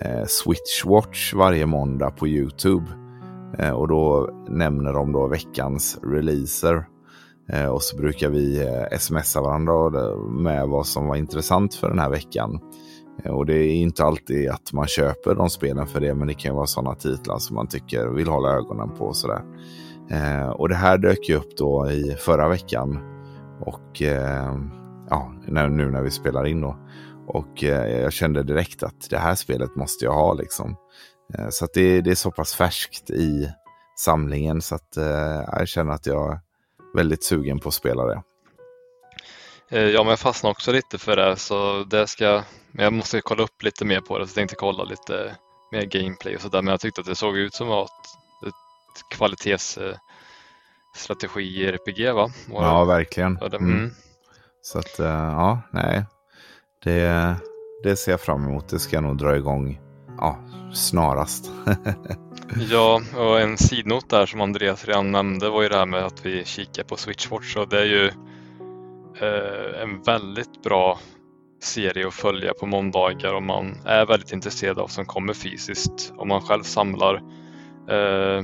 [0.00, 2.86] eh, Switch Watch varje måndag på YouTube.
[3.58, 6.86] Eh, och då nämner de då veckans releaser.
[7.52, 11.98] Eh, och så brukar vi eh, smsa varandra med vad som var intressant för den
[11.98, 12.60] här veckan.
[13.24, 16.34] Eh, och det är inte alltid att man köper de spelen för det, men det
[16.34, 19.12] kan vara sådana titlar som man tycker vill hålla ögonen på.
[19.12, 19.42] Sådär.
[20.54, 22.98] Och det här dök ju upp då i förra veckan.
[23.60, 24.02] Och
[25.10, 26.76] ja, nu när vi spelar in då.
[27.26, 30.76] Och jag kände direkt att det här spelet måste jag ha liksom.
[31.50, 33.48] Så att det, det, är så pass färskt i
[33.98, 36.40] samlingen så att eh, jag känner att jag
[36.94, 38.22] väldigt sugen på att spela det.
[39.70, 43.20] Eh, ja, men jag fastnade också lite för det så det ska, men jag måste
[43.20, 45.36] kolla upp lite mer på det så jag tänkte kolla lite
[45.72, 47.88] mer gameplay och sådär men jag tyckte att det såg ut som ett,
[48.46, 48.54] ett
[49.16, 52.30] kvalitetsstrategi i RPG va?
[52.52, 53.34] Och ja, verkligen.
[53.34, 53.72] Det, mm.
[53.72, 53.90] Mm.
[54.62, 56.04] Så att ja, nej,
[56.84, 57.36] det,
[57.82, 58.68] det ser jag fram emot.
[58.68, 59.80] Det ska nog dra igång
[60.18, 60.38] ja,
[60.72, 61.50] snarast.
[62.70, 66.26] ja, och en sidnot där som Andreas redan nämnde var ju det här med att
[66.26, 68.06] vi kikar på Switchwatch och det är ju
[69.20, 70.98] eh, en väldigt bra
[71.62, 76.12] serie att följa på måndagar om man är väldigt intresserad av som kommer fysiskt.
[76.16, 77.14] Om man själv samlar
[77.88, 78.42] eh,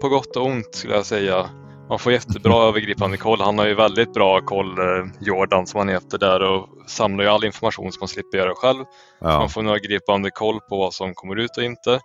[0.00, 1.50] på gott och ont skulle jag säga
[1.88, 3.40] man får jättebra övergripande koll.
[3.40, 7.30] Han har ju väldigt bra koll, eh, Jordan som han heter där och samlar ju
[7.30, 8.84] all information som man slipper göra själv.
[9.20, 9.38] Ja.
[9.38, 12.00] Man får en övergripande koll på vad som kommer ut och inte.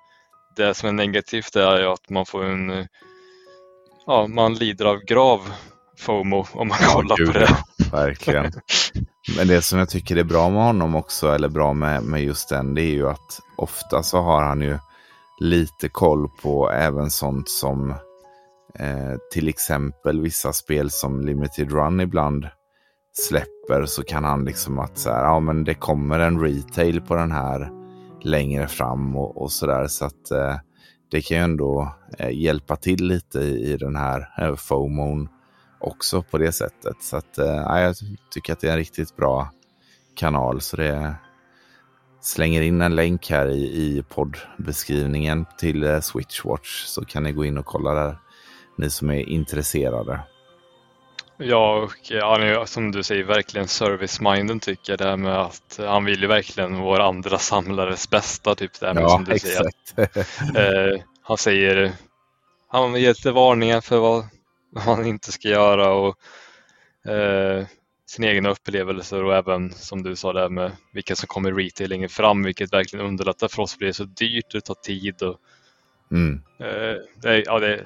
[0.56, 2.86] Det som är negativt är ju att man får en, eh,
[4.06, 5.40] ja, man lider av grav
[6.00, 7.58] FOMO om man ja, kollar gud, på det.
[7.92, 8.52] Verkligen.
[9.38, 12.50] Men det som jag tycker är bra med honom också, eller bra med, med just
[12.50, 14.78] den, det är ju att ofta så har han ju
[15.40, 17.96] lite koll på även sånt som
[18.76, 22.48] Eh, till exempel vissa spel som Limited Run ibland
[23.14, 27.16] släpper så kan han liksom att så här, ja men det kommer en retail på
[27.16, 27.72] den här
[28.22, 29.88] längre fram och, och sådär.
[29.88, 30.56] Så att eh,
[31.12, 35.30] det kan ju ändå eh, hjälpa till lite i, i den här eh, FOMOn
[35.80, 36.96] också på det sättet.
[37.02, 37.96] Så att eh, jag
[38.32, 39.52] tycker att det är en riktigt bra
[40.16, 40.62] kanal.
[40.62, 41.16] Så det
[42.22, 47.46] slänger in en länk här i, i poddbeskrivningen till eh, Switchwatch så kan ni gå
[47.46, 48.18] in och kolla där
[48.80, 50.20] ni som är intresserade.
[51.38, 55.00] Ja, och han är som du säger verkligen service-minded tycker jag.
[55.00, 58.56] Det här med att han vill ju verkligen vår andra samlares bästa.
[58.56, 59.96] Typ det här med, ja, som du exakt.
[59.96, 60.94] säger.
[60.96, 61.92] eh, han säger,
[62.68, 64.26] han ger lite varningar för vad
[64.86, 66.18] man inte ska göra och
[67.12, 67.66] eh,
[68.06, 72.10] sina egna upplevelser och även som du sa där med vilka som kommer retail längre
[72.10, 75.38] fram, vilket verkligen underlättar för oss det är så dyrt, det tar tid och
[76.12, 76.42] mm.
[76.60, 77.86] eh, det, ja, det,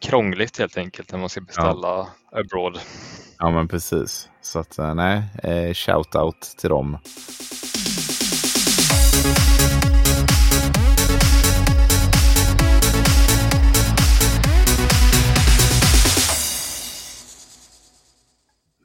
[0.00, 2.08] krångligt helt enkelt när man ska beställa ja.
[2.32, 2.78] abroad.
[3.38, 4.28] Ja men precis.
[4.42, 6.98] Så att eh, nej, eh, shout-out till dem.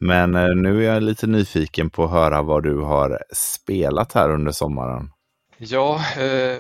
[0.04, 4.30] Men eh, nu är jag lite nyfiken på att höra vad du har spelat här
[4.30, 5.12] under sommaren.
[5.58, 6.58] Ja, eh,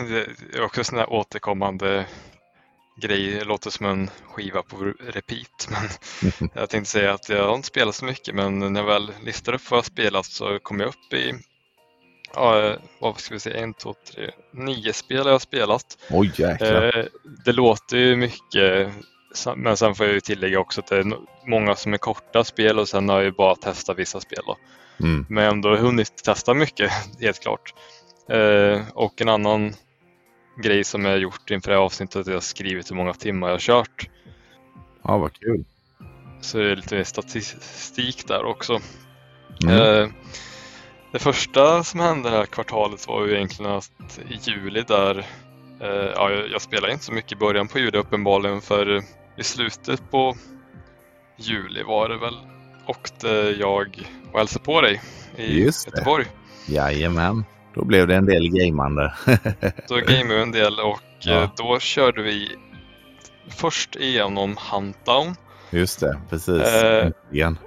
[0.08, 2.06] det är också här återkommande
[2.96, 5.68] grej, det låter som en skiva på repeat.
[5.70, 9.12] Men jag tänkte säga att jag har inte spelat så mycket men när jag väl
[9.22, 11.34] listar upp vad jag spelat så kom jag upp i
[12.34, 15.98] Ja, vad ska vi säga, en, två, tre, nio spel har jag spelat.
[16.10, 16.98] Oj jäklar.
[16.98, 17.04] Eh,
[17.44, 18.92] det låter ju mycket
[19.56, 22.78] men sen får jag ju tillägga också att det är många som är korta spel
[22.78, 24.42] och sen har jag ju bara testat vissa spel.
[24.46, 24.56] Då.
[25.00, 25.26] Mm.
[25.28, 27.74] Men ändå hunnit testa mycket, helt klart.
[28.28, 29.74] Eh, och en annan
[30.56, 32.16] grej som jag gjort inför det här avsnittet.
[32.16, 34.08] Att jag har skrivit hur många timmar jag har kört.
[35.02, 35.64] Ja, vad kul.
[36.40, 38.80] Så det är lite statistik där också.
[39.64, 39.76] Mm.
[39.76, 40.08] Eh,
[41.12, 45.18] det första som hände det här kvartalet var ju egentligen att i juli där,
[45.80, 49.02] eh, ja, jag spelade inte så mycket i början på juli uppenbarligen för
[49.36, 50.36] i slutet på
[51.36, 52.36] juli var det väl
[52.86, 55.00] åkte jag och hälsade på dig
[55.36, 56.26] i Just Göteborg.
[56.66, 57.44] Jajamän.
[57.74, 59.14] Då blev det en del gamande.
[59.88, 61.42] då gameade vi en del och ja.
[61.42, 62.48] Eh, då körde vi
[63.48, 65.34] först igenom Huntdown.
[65.70, 66.62] Just det, precis.
[66.62, 67.58] Eh, Igen.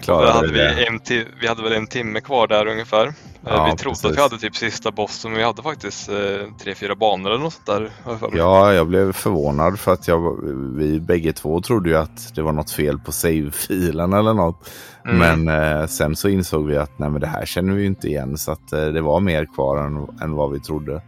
[0.00, 1.00] Klarade hade vi, en
[1.40, 3.06] vi hade väl en timme kvar där ungefär.
[3.06, 3.12] Eh,
[3.44, 4.04] ja, vi trodde precis.
[4.04, 6.16] att vi hade typ sista bossen men vi hade faktiskt eh,
[6.62, 7.90] tre, fyra banor eller något sånt där.
[8.32, 10.44] Ja, jag blev förvånad för att jag,
[10.76, 14.70] vi bägge två trodde ju att det var något fel på save-filen eller något.
[15.04, 15.44] Mm.
[15.44, 18.38] Men eh, sen så insåg vi att nej, men det här känner vi inte igen
[18.38, 21.02] så att eh, det var mer kvar än, än vad vi trodde.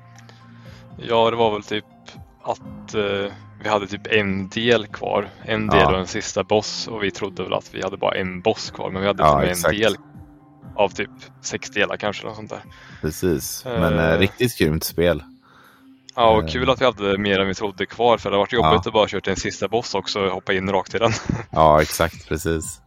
[0.96, 1.84] Ja, det var väl typ
[2.42, 5.28] att eh, vi hade typ en del kvar.
[5.44, 5.92] En del ja.
[5.92, 8.90] och en sista boss och vi trodde väl att vi hade bara en boss kvar
[8.90, 9.96] men vi hade ja, en del
[10.76, 11.10] av typ
[11.42, 12.26] sex delar kanske.
[12.26, 12.62] Något sånt där.
[13.00, 15.22] Precis, men eh, riktigt grymt spel.
[16.14, 16.48] Ja, och Eh.
[16.48, 18.82] kul att vi hade mer än vi trodde kvar för det varit jobbigt Ja.
[18.86, 21.12] att bara köra till en sista boss också och hoppa in rakt i den.
[21.50, 22.80] Ja, exakt, precis.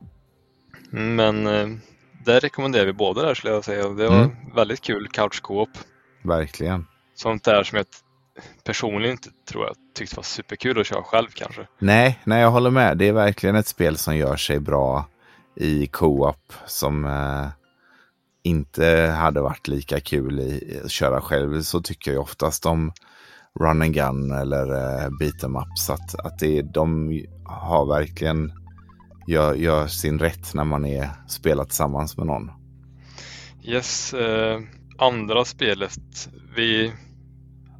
[0.89, 1.67] Men eh,
[2.25, 3.89] det rekommenderar vi båda där skulle jag säga.
[3.89, 4.31] Det var Mm.
[4.55, 5.69] väldigt kul couch co-op.
[6.23, 6.85] Verkligen.
[7.15, 7.85] Sånt där som jag
[8.63, 11.67] personligen inte tror jag tyckte var superkul att köra själv kanske.
[11.80, 12.98] Nej, nej, jag håller med.
[12.98, 15.06] Det är verkligen ett spel som gör sig bra
[15.56, 17.48] i co-op som eh,
[18.43, 21.62] inte hade varit lika kul i att köra själv.
[21.62, 22.91] Så tycker jag oftast om
[23.60, 25.89] run and gun eller eh, beat em ups.
[25.89, 28.52] Att, att det, de har verkligen
[29.28, 32.52] gör, gör sin rätt när man är spelar tillsammans med någon.
[33.63, 34.60] Yes, eh,
[34.98, 36.30] andra spelet.
[36.56, 36.93] Vi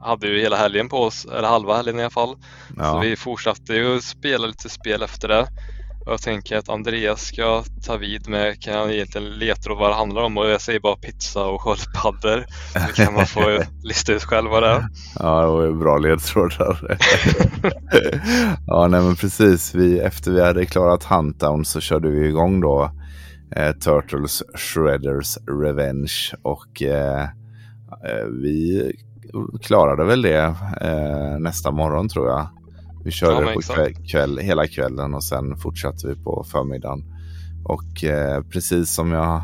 [0.06, 2.36] hade ju hela helgen på oss, eller halva helgen i alla fall.
[2.68, 5.48] Så Ja, vi fortsatte ju spela lite spel efter det.
[6.06, 9.96] Och jag tänker att Andreas ska ta vid med, kan jag egentligen leta vad det
[9.96, 12.46] handlar om och jag säger bara pizza och sköldpaddor.
[12.74, 14.88] Så kan man få lista ut själv vad det är.
[15.20, 16.98] ja det var ju bra ledtrådar.
[18.68, 19.76] ja, nej men precis.
[19.76, 22.92] Vi, efter vi hade klarat Huntdown så körde vi igång då
[23.56, 26.34] eh, Turtles Shredders Revenge.
[26.42, 28.92] Och eh, eh, vi
[29.62, 32.48] klarade väl det eh, nästa morgon tror jag.
[33.04, 37.04] Vi körde Ja, på kväll, kväll, hela kvällen och sen fortsatte vi på förmiddagen.
[37.66, 39.42] Och eh, precis som jag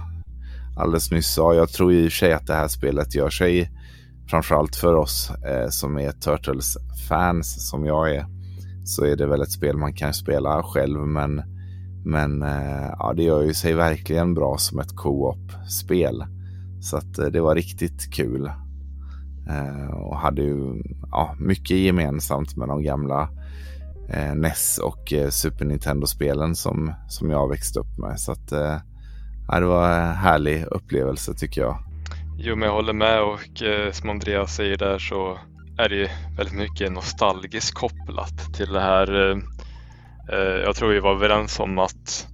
[0.78, 3.72] alldeles nyss sa, jag tror i och för sig att det här spelet gör sig
[4.30, 8.26] framförallt för oss eh, som är Turtles-fans som jag är.
[8.86, 11.41] Så är det väl ett spel man kan spela själv men,
[12.06, 16.24] men eh, ja, det gör ju sig verkligen bra som ett co-op-spel.
[16.82, 18.52] Så att eh, det var riktigt kul.
[19.51, 23.29] Eh, och hade ju ja, mycket gemensamt med de gamla
[24.09, 28.19] eh, NES och eh, Super Nintendo-spelen som, som jag växte upp med.
[28.19, 28.77] Så att, eh,
[29.47, 31.77] ja, det var en härlig upplevelse tycker jag.
[32.37, 35.37] Jo, men jag håller med och eh, som Andreas säger där så
[35.77, 39.31] är det ju väldigt mycket nostalgiskt kopplat till det här.
[39.31, 39.37] Eh,
[40.33, 42.27] eh jag tror vi var överens om att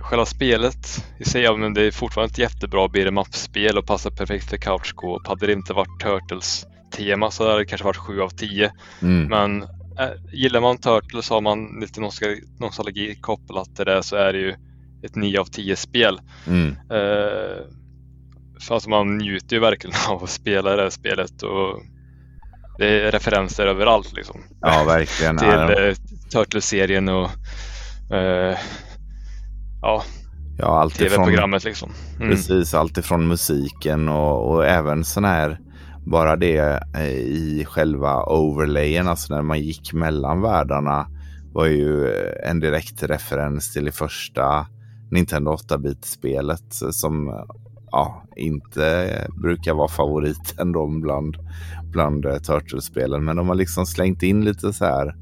[0.00, 4.10] själva spelet i sig, ja, men det är fortfarande ett jättebra beat'em up-spel och passar
[4.10, 5.26] perfekt för couch co-op.
[5.26, 8.72] Hade det inte varit Turtles tema så hade det kanske varit 7 av 10.
[9.02, 9.28] Mm.
[9.28, 9.62] Men
[9.98, 12.00] äh, gillar man Turtles har man lite
[12.60, 14.54] nostalgi, kopplat till det så är det ju
[15.02, 16.20] ett 9 av 10 spel.
[16.46, 16.68] Mm.
[16.70, 17.64] Eh,
[18.60, 21.82] för att man njuter ju verkligen av att spela det här spelet och
[22.78, 24.44] det är referenser överallt liksom.
[24.60, 25.38] Ja, verkligen.
[25.38, 25.94] Till Ja, eh,
[26.32, 27.30] Turtles-serien och
[28.16, 28.58] eh,
[29.82, 30.02] ja,
[30.58, 31.90] ja, allt tv-programmet liksom.
[32.16, 32.30] Mm.
[32.30, 35.58] Precis, allt ifrån musiken och, och även sån här,
[36.06, 41.06] bara det eh, i själva overlayen, alltså när man gick mellan världarna
[41.52, 44.66] var ju eh, en direkt referens till det första
[45.10, 47.44] Nintendo 8-bit-spelet som
[47.90, 49.08] ja, inte
[49.42, 51.36] brukar vara favoriten då bland,
[51.92, 53.24] bland eh, Turtles-spelen.
[53.24, 55.14] Men de har liksom slängt in lite så här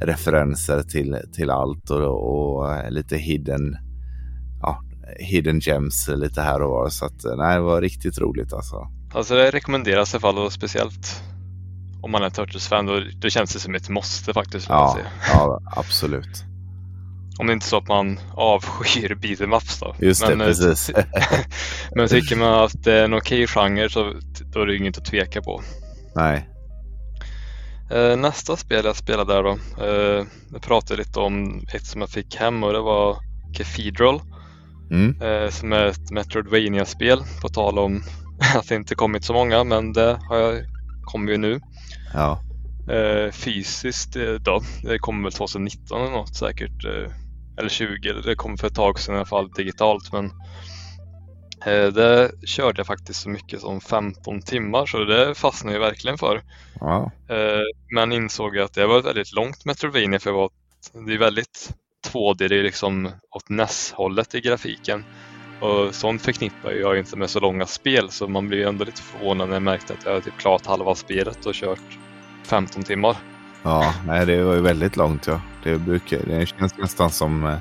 [0.00, 3.76] referenser till, till allt och, och eh, lite hidden,
[5.18, 6.88] hidden gems lite här och var.
[6.88, 8.88] Så att, eh, nej, det var riktigt roligt alltså.
[9.14, 11.22] Alltså det rekommenderas i alla fall och speciellt
[12.02, 14.68] om man är Turtles-fan då, då känns det som ett måste faktiskt.
[14.68, 14.98] Ja,
[15.32, 16.44] ja absolut.
[17.38, 19.94] Om det inte är så att man avskyr beat'em ups då.
[19.98, 20.90] Just det, Men, eh, precis.
[21.94, 24.14] Men tycker man att det är en okej genre så
[24.52, 25.62] då är det inget att tveka på.
[26.14, 26.48] Nej.
[27.90, 29.58] Eh, nästa spel jag spelade där då.
[29.84, 33.16] Eh, jag pratade lite om ett som jag fick hem och det var
[33.54, 34.20] Cathedral.
[34.92, 35.20] Mm.
[35.20, 37.22] Eh, som är ett Metroidvania-spel.
[37.42, 38.02] På tal om
[38.56, 40.64] att det inte kommit så många men det har jag
[41.04, 41.60] kommer ju nu.
[42.14, 42.40] Ja.
[42.92, 44.62] Eh, fysiskt eh, då.
[44.82, 46.84] Det kommer väl 2019 eller något säkert.
[47.58, 48.12] Eller 20.
[48.12, 50.12] Det kom för ett tag sedan i alla fall digitalt.
[50.12, 50.30] Men
[51.94, 56.42] det körde jag faktiskt så mycket som 15 timmar så det fastnade jag verkligen för.
[57.28, 57.62] Eh,
[57.94, 60.50] men insåg att det var ett väldigt långt Metroidvania för vad
[61.06, 61.74] det är väldigt
[62.12, 65.04] 2D, det är liksom åt NES-hållet i grafiken.
[65.60, 69.02] Och sånt förknippar jag inte med så långa spel så man blir ju ändå lite
[69.02, 71.98] förvånad när jag märkte att jag hade typ klarat halva spelet och kört
[72.44, 73.16] 15 timmar.
[73.62, 75.26] Ja, nej, det var ju väldigt långt.
[75.26, 75.40] Ja.
[75.64, 77.56] Det, brukar, det känns nästan som eh,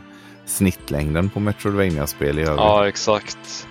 [0.45, 2.57] snittlängden på Metroidvania-spel i övrigt.
[2.57, 3.67] Ja, exakt.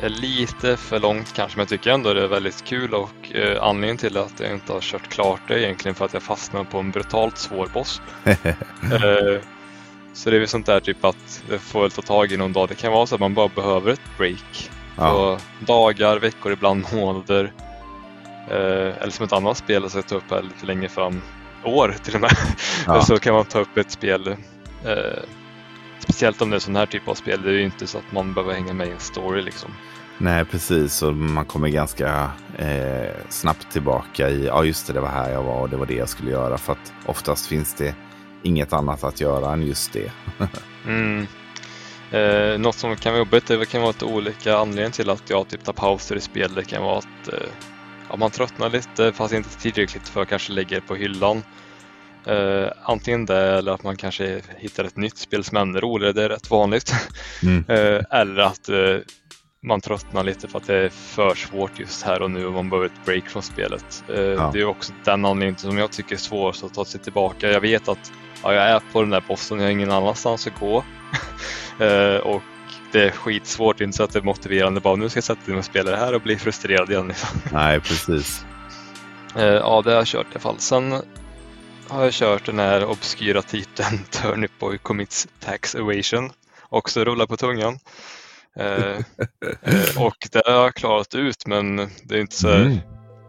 [0.00, 3.96] Lite för långt kanske, men jag tycker ändå det är väldigt kul och eh, anledningen
[3.96, 6.78] till att jag inte har kört klart det är egentligen för att jag fastnade på
[6.78, 8.02] en brutalt svår boss.
[8.84, 9.40] Eh,
[10.14, 12.52] så det är väl sånt där typ att det får väl ta tag i någon
[12.52, 12.68] dag.
[12.68, 14.70] Det kan vara så att man bara behöver ett break.
[14.96, 15.10] ja.
[15.10, 17.52] Så dagar, veckor, ibland månader.
[18.50, 21.22] Eh, eller som ett annat spel som jag tar upp här lite längre fram,
[21.64, 22.30] år till och med.
[22.86, 23.02] Ja.
[23.06, 24.28] så kan man ta upp ett spel.
[24.84, 25.22] Eh,
[25.98, 27.42] speciellt om det är sån här typ av spel.
[27.42, 29.70] Det är ju inte så att man behöver hänga med i en story liksom.
[30.18, 31.02] Nej, precis.
[31.02, 35.42] Och man kommer ganska eh, snabbt tillbaka i, ja just det, det var här jag
[35.42, 36.58] var och det var det jag skulle göra.
[36.58, 37.94] För att oftast finns det
[38.44, 40.12] inget annat att göra än just det.
[40.86, 41.26] mm.
[42.10, 45.48] eh, något som kan vara jobbigt, det kan vara lite olika anledningar till att jag
[45.48, 46.54] typ tar pauser i spel.
[46.54, 47.48] Det kan vara att eh,
[48.10, 51.42] ja, man tröttnar lite fast inte tillräckligt för att kanske lägga det på hyllan.
[52.28, 56.12] Uh, antingen det eller att man kanske hittar ett nytt spel som är ännu roligare,
[56.12, 56.94] det är rätt vanligt.
[57.42, 57.58] Mm.
[57.58, 58.98] Uh, eller att uh,
[59.62, 62.70] man tröttnar lite för att det är för svårt just här och nu och man
[62.70, 64.04] behöver ett break från spelet.
[64.08, 64.50] Ja.
[64.52, 67.50] Det är också den anledningen som jag tycker är svårast att ta sig tillbaka.
[67.50, 68.12] Jag vet att
[68.44, 70.76] ja, jag är på den där bossen, jag har ingen annanstans att gå.
[72.22, 72.42] och
[72.92, 75.58] det är skitsvårt, inte så att det är motiverande bara nu ska jag sätta mig
[75.58, 77.08] och spela det här och bli frustrerad igen.
[77.08, 77.28] Liksom.
[77.52, 78.44] Nej, precis.
[79.34, 80.58] ja, det har jag kört i alla fall.
[80.58, 80.94] Sen
[81.88, 86.30] har jag kört den här obskyra titeln Turnip Boy Commits Tax Evasion.
[86.68, 87.78] Också rullar på tungan.
[88.56, 88.96] Eh,
[89.62, 92.78] eh, och det har jag klarat ut men det är inte så mm.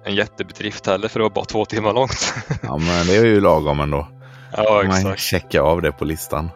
[0.05, 2.34] en jättebedrift heller för det var bara två timmar långt.
[2.61, 4.14] ja men det är ju lagom ändå.
[4.57, 5.03] Ja exakt.
[5.03, 6.49] Man checkar av det på listan.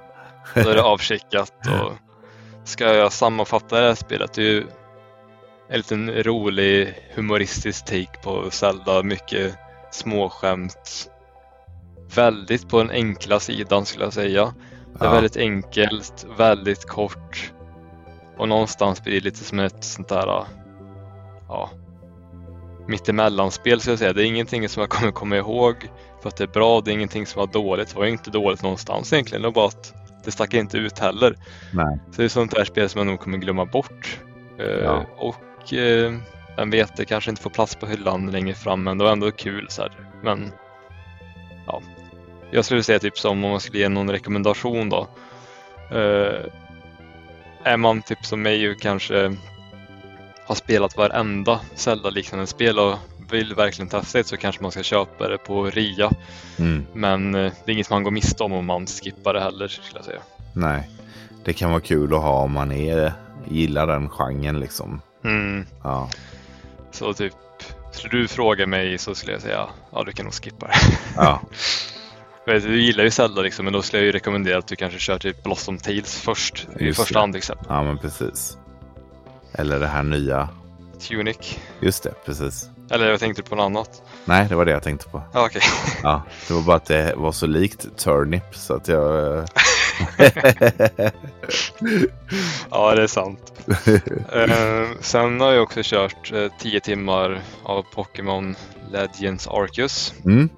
[0.56, 1.94] Då är det avcheckat och
[2.64, 4.34] ska jag sammanfatta det här spelet.
[4.34, 4.68] Det är ju
[5.70, 9.04] en liten rolig humoristisk take på Zelda.
[9.04, 9.56] Mycket
[9.92, 11.10] småskämt
[12.16, 14.54] väldigt på den enkla sidan skulle jag säga.
[14.94, 15.14] Det är ja.
[15.14, 17.52] väldigt enkelt, väldigt kort
[18.38, 20.46] och någonstans blir det lite som ett sånt där
[21.48, 21.70] ja,
[22.88, 24.14] mittemellanspel skulle jag säga.
[24.14, 25.76] Det är ingenting som jag kommer komma ihåg
[26.22, 26.82] för att det är bra.
[26.82, 27.90] Det är ingenting som var dåligt.
[27.94, 29.42] Det var inte dåligt någonstans egentligen.
[29.42, 29.94] Det var bara att
[30.26, 31.36] det stack inte ut heller.
[31.74, 32.00] Nej.
[32.12, 34.20] Så det är sånt där spel som jag nog kommer glömma bort.
[34.60, 35.06] Eh, ja.
[35.18, 36.14] Och eh,
[36.58, 39.32] vem vet, det kanske inte får plats på hyllan längre fram men det var ändå
[39.32, 39.66] kul.
[39.70, 39.92] Så här.
[40.24, 40.52] Men
[41.68, 41.82] ja,
[42.52, 45.08] jag skulle säga typ som om man skulle ge någon rekommendation då.
[45.92, 46.46] Uh,
[47.64, 49.36] är man typ som mig och kanske
[50.46, 52.96] har spelat varenda Zelda-liknande spel och
[53.32, 56.12] vill verkligen testa det så kanske man ska köpa det på rea.
[56.60, 56.86] Mm.
[56.94, 60.00] Men uh, det är inget man går miste om om man skippar det heller skulle
[60.00, 60.22] jag säga.
[60.54, 60.90] Nej,
[61.44, 63.14] det kan vara kul att ha om man är,
[63.50, 65.02] gillar den genren liksom.
[65.24, 65.66] Mm.
[65.84, 66.10] Ja.
[66.92, 67.34] Så typ,
[67.92, 70.74] skulle du fråga mig så skulle jag säga ja du kan nog skippa det.
[71.16, 71.42] Ja.
[72.46, 75.20] Du gillar ju Zelda liksom, men då skulle jag ju rekommendera att du kanske kör
[75.20, 76.68] typ Blossom Tales först.
[76.80, 77.66] I första hand exempel.
[77.70, 78.58] Ja, men precis.
[79.54, 80.50] Eller det här nya.
[81.00, 81.58] Tunic.
[81.80, 82.70] Just det, precis.
[82.92, 84.02] Eller jag tänkte på något annat.
[84.26, 85.22] Nej, det var det jag tänkte på.
[85.34, 85.46] Okej.
[85.46, 85.62] Okay.
[86.04, 89.38] ja, det var bara att det var så likt Turnip så att jag...
[89.38, 89.46] Eh,
[92.70, 93.54] ja, det är sant.
[94.36, 98.56] uh, sen har jag också kört 10 uh, timmar av Pokémon
[98.92, 100.14] Legends Arceus.
[100.26, 100.50] Mm.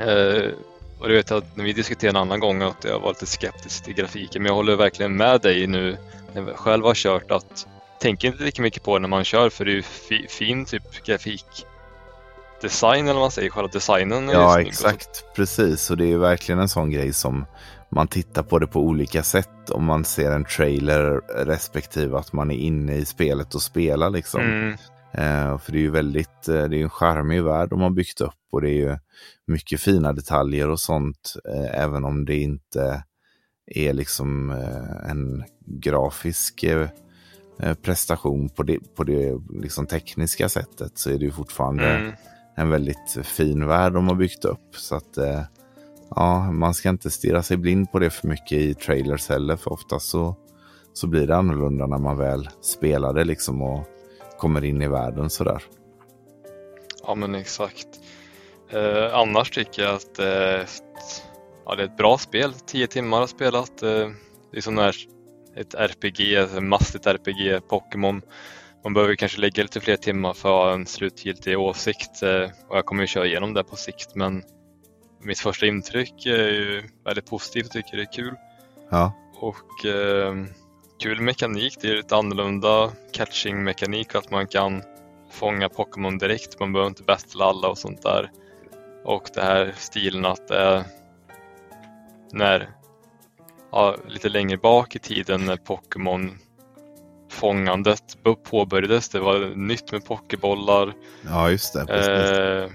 [0.00, 0.50] Uh,
[0.98, 3.84] och du vet att när vi diskuterade en annan gång att jag var lite skeptisk
[3.84, 5.96] till grafiken, men jag håller verkligen med dig nu
[6.32, 7.66] när jag själv har kört att
[8.00, 11.04] tänker inte lika mycket på när man kör för det är ju fi, fin typ
[11.04, 11.66] grafik
[12.60, 14.28] design eller vad man säger, själva designen.
[14.28, 15.24] ja, exakt.
[15.36, 17.46] Precis, och det är verkligen en sån grej som
[17.90, 22.50] man tittar på det på olika sätt om man ser en trailer respektive att man
[22.50, 24.40] är inne i spelet och spelar liksom.
[24.40, 24.72] Mm.
[25.12, 28.20] Eh, för det är ju väldigt, eh, det är en charmig värld de har byggt
[28.20, 28.98] upp och det är ju
[29.46, 33.02] mycket fina detaljer och sånt, eh, även om det inte
[33.66, 36.88] är liksom eh, en grafisk eh,
[37.60, 42.12] eh, prestation på det, på det liksom tekniska sättet så är det ju fortfarande mm
[42.60, 44.76] en väldigt fin värld de har byggt upp.
[44.76, 45.42] Så att eh,
[46.16, 49.72] ja, man ska inte stirra sig blind på det för mycket i trailers heller, för
[49.72, 50.36] ofta så,
[50.92, 53.84] så blir det annorlunda när man väl spelar det liksom och
[54.38, 55.62] kommer in i världen sådär.
[57.02, 57.88] Ja men exakt.
[58.70, 60.66] Eh, annars tycker jag att eh,
[61.64, 62.52] ja, det är ett bra spel.
[62.66, 63.82] 10 timmar har spelat.
[63.82, 64.08] Eh,
[64.50, 64.96] det är som när
[65.56, 68.22] ett RPG, ett mastigt RPG, Pokémon.
[68.84, 72.76] Man behöver kanske lägga lite fler timmar för att ha en slutgiltig åsikt eh, och
[72.76, 74.42] jag kommer ju köra igenom det på sikt men
[75.22, 78.34] mitt första intryck är ju väldigt positivt och tycker det är kul.
[78.90, 79.12] Ja.
[79.34, 80.34] Och eh,
[81.00, 81.78] kul mekanik.
[81.80, 84.82] Det är lite annorlunda catching mekanik att man kan
[85.30, 86.60] fånga Pokémon direkt.
[86.60, 88.30] Man behöver inte battla alla och sånt där.
[89.04, 90.84] Och det här stilen att det är
[92.32, 92.70] när,
[93.72, 96.38] ja, lite längre bak i tiden när Pokémon
[97.30, 98.16] fångandet
[98.50, 99.08] påbörjades.
[99.08, 100.92] Det var nytt med pokébollar.
[101.22, 101.94] Ja, just det.
[101.94, 102.70] Eh,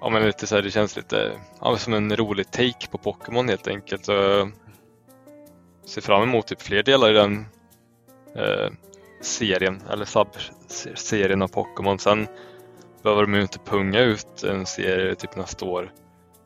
[0.00, 3.48] ja, men lite så här, det känns lite ja, som en rolig take på Pokémon
[3.48, 4.04] helt enkelt.
[4.04, 4.50] Så
[5.86, 7.46] ser fram emot typ fler delar i den
[8.36, 8.72] eh,
[9.20, 11.98] serien, eller sub-serien av Pokémon.
[11.98, 12.26] Sen
[13.02, 15.92] behöver de ju inte punga ut en serie typ nästa år.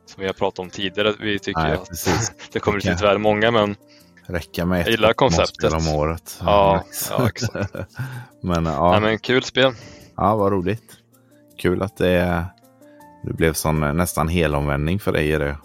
[0.07, 1.15] Som vi har pratat om tidigare.
[1.21, 2.09] Vi tycker Nej, att
[2.53, 3.77] det kommer ut lite väl många men
[4.27, 5.73] Räcka med ett Jag gillar konceptet.
[5.73, 6.39] om året.
[6.41, 7.43] Ja, ja exakt.
[8.43, 8.91] men, ja.
[8.91, 9.73] Nej, men kul spel.
[10.17, 10.93] Ja, vad roligt.
[11.59, 12.45] Kul att det,
[13.23, 15.57] det blev sån nästan helomvändning för dig i det.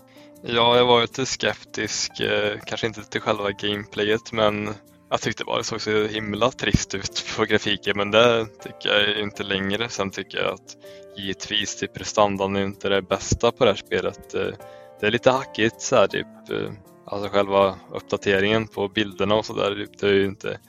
[0.43, 4.69] Ja, jag var lite skeptisk, eh, kanske inte till själva gameplayet, men
[5.09, 9.19] jag tyckte bara det såg så himla trist ut på grafiken, men det tycker jag
[9.19, 9.89] inte längre.
[9.89, 10.77] Sen tycker jag att
[11.17, 14.33] givetvis typ prestandan är inte det bästa på det här spelet.
[14.33, 14.47] Eh,
[14.99, 16.27] det är lite hackigt så här, typ.
[17.09, 19.87] Alltså själva uppdateringen på bilderna och sådär.
[19.99, 20.59] Det, är ju inte,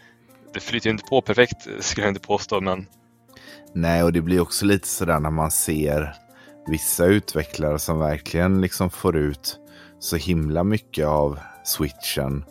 [0.55, 2.86] det flyter ju inte på perfekt skulle jag inte påstå, men
[3.72, 6.14] Nej, och det blir också lite sådär när man ser
[6.66, 9.59] vissa utvecklare som verkligen liksom får ut
[9.99, 12.45] så himla mycket av switchen.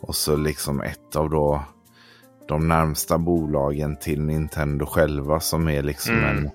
[0.00, 1.64] Och så liksom ett av då
[2.48, 6.50] de närmsta bolagen till Nintendo själva som är liksom mm.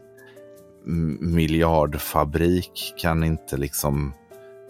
[0.86, 4.14] en miljardfabrik kan inte liksom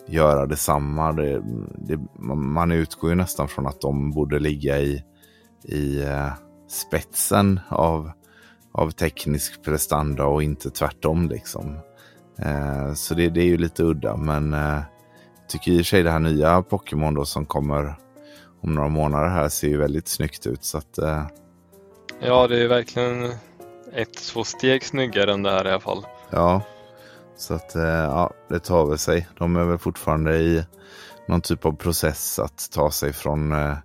[0.09, 1.11] göra detsamma.
[1.11, 1.41] Det,
[1.77, 1.99] det,
[2.35, 5.03] man utgår ju nästan från att de borde ligga i,
[5.63, 6.33] i uh,
[6.69, 8.11] spetsen av,
[8.71, 11.29] av teknisk prestanda och inte tvärtom.
[11.29, 11.79] liksom.
[12.45, 14.81] Uh, så det, det, är ju lite udda, men uh,
[15.47, 17.95] tycker i och för sig det här nya Pokémon då som kommer
[18.61, 20.63] om några månader här ser ju väldigt snyggt ut.
[20.63, 21.25] Så att, uh...
[22.19, 23.31] Ja, det är verkligen
[23.93, 26.05] ett, två steg snyggare än det här i alla fall.
[26.29, 26.61] Ja,
[27.39, 29.27] så att uh, ja, det tar väl sig.
[29.37, 30.65] De är väl fortfarande i
[31.27, 33.77] någon typ av process att ta sig från uh,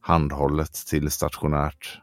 [0.00, 2.00] handhållet till stationärt.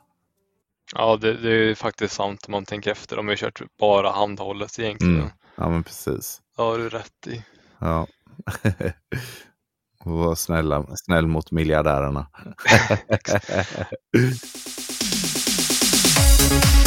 [0.96, 3.16] Ja, det, det är faktiskt sant om man tänker efter.
[3.16, 5.16] De har ju kört bara handhållet egentligen.
[5.16, 5.30] Mm.
[5.56, 6.42] Ja, men precis.
[6.58, 7.44] Ja, har du rätt i.
[7.80, 8.08] Ja.
[10.06, 12.28] Var snälla, snäll mot miljardärerna.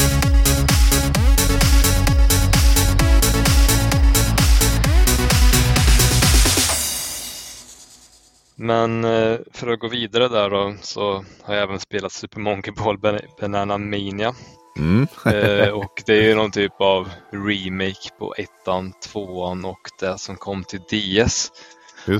[8.59, 12.73] Men eh, för att gå vidare där då så har jag även spelat Super Monkey
[12.73, 12.97] Ball
[13.41, 14.35] Banana Mania.
[14.77, 15.07] Mm.
[15.25, 20.35] Eh, och det är ju någon typ av remake på ettan, tvåan och det som
[20.35, 21.51] kom till DS.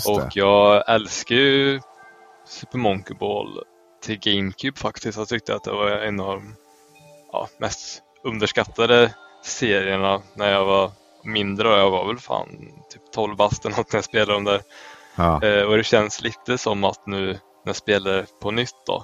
[0.07, 1.79] Och jag älskar ju
[2.47, 3.63] Super Monkey Ball
[4.03, 5.17] till GameCube faktiskt.
[5.17, 6.55] Jag tyckte att det var en av de
[7.31, 9.13] ja, mest underskattade
[9.43, 10.91] serierna när jag var
[11.23, 11.69] mindre.
[11.69, 12.47] Jag var väl fan
[12.89, 14.61] typ 12 bast när jag spelade dem där.
[15.17, 15.43] Ja.
[15.43, 19.03] Eh, och det känns lite som att nu när jag spelar på nytt då,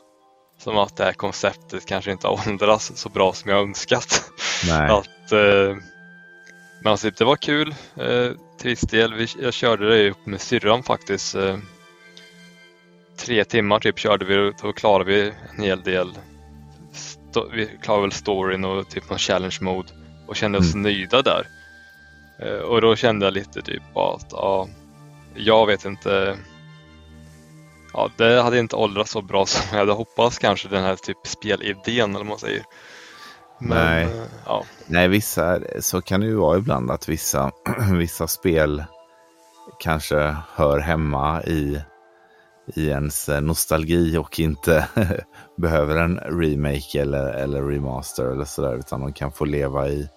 [0.58, 4.32] som att det här konceptet kanske inte har åldrats så bra som jag önskat.
[4.68, 4.92] Nej.
[4.92, 5.78] att, eh,
[6.84, 9.28] men alltså, det var kul eh, till viss del.
[9.40, 11.36] jag körde det upp med syrran faktiskt.
[11.36, 11.58] Eh,
[13.18, 16.18] tre timmar typ körde vi och då klarade vi en hel del.
[17.52, 19.90] vi klarade väl storyn och typ någon challenge mode
[20.28, 20.82] och kände oss mm.
[20.82, 21.48] nöjda där.
[22.40, 24.68] Eh, och då kände jag lite typ att ja,
[25.36, 26.38] jag vet inte.
[27.94, 31.18] Ja, det hade inte åldrats så bra som jag hade hoppats kanske den här typ
[31.28, 32.64] spelidén eller vad man säger.
[33.60, 34.04] Men, Nej.
[34.04, 34.64] Eh, ja.
[34.86, 37.52] Nej, vissa, så kan det ju vara ibland att vissa,
[38.00, 38.84] vissa spel
[39.80, 41.82] kanske hör hemma i,
[42.76, 44.88] i ens nostalgi och inte
[45.58, 48.76] behöver en remake eller, eller remaster eller sådär.
[48.76, 50.10] Utan de kan få leva i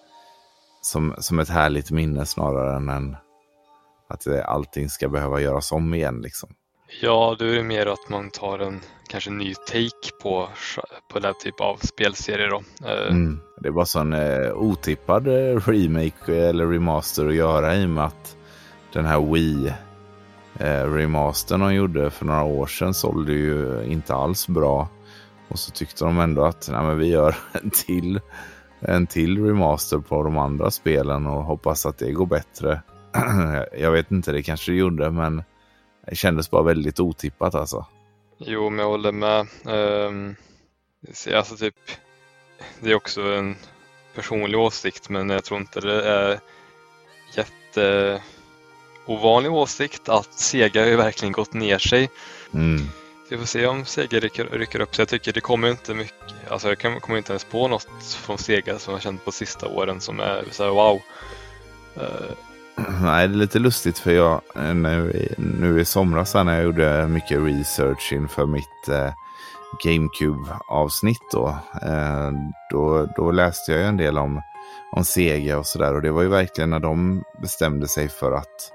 [0.81, 3.17] som, som ett härligt minne snarare än en,
[4.07, 6.21] att allting ska behöva göras om igen.
[6.21, 6.49] Liksom.
[7.01, 10.49] Ja, då är det mer att man tar en kanske ny take på,
[11.13, 12.47] på den typ av spelserie.
[12.47, 12.61] Då.
[12.87, 13.39] Eh, mm.
[13.59, 18.37] Det var sån eh, otippad eh, remake eller remaster att göra i och med att
[18.93, 19.73] den här Wii
[20.59, 24.87] eh, remastern de gjorde för några år sedan sålde ju inte alls bra.
[25.47, 28.19] Och så tyckte de ändå att nej, men vi gör en till,
[28.79, 32.81] en till remaster på de andra spelen och hoppas att det går bättre.
[33.77, 35.43] Jag vet inte, det kanske det gjorde, men
[36.07, 37.85] det kändes bara väldigt otippat alltså.
[38.37, 39.47] Jo, men jag håller med.
[39.65, 40.35] Um,
[41.33, 41.75] alltså typ,
[42.79, 43.55] det är också en
[44.15, 46.39] personlig åsikt, men jag tror inte det är
[47.35, 48.21] jätte
[49.05, 52.09] ovanlig åsikt att Sega har ju verkligen gått ner sig.
[52.53, 52.81] Mm.
[53.29, 55.01] Vi får se om Sega rycker, rycker upp sig.
[55.01, 58.79] Jag tycker det kommer inte mycket, alltså jag kommer inte ens på något från Sega
[58.79, 61.01] som jag känt på sista åren som är så här, wow.
[61.97, 62.31] Uh,
[62.77, 67.07] Nej, det är lite lustigt för jag eh, nu, nu i somras när jag gjorde
[67.07, 69.11] mycket research inför mitt eh,
[69.83, 71.47] GameCube-avsnitt då,
[71.81, 72.31] eh,
[72.71, 74.41] då, då läste jag en del om,
[74.91, 78.71] om Sega och sådär och det var ju verkligen när de bestämde sig för att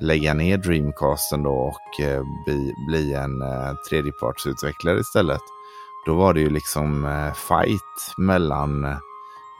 [0.00, 5.42] lägga ner Dreamcasten då och eh, bli, bli en eh, tredjepartsutvecklare istället.
[6.06, 8.96] Då var det ju liksom eh, fight mellan eh,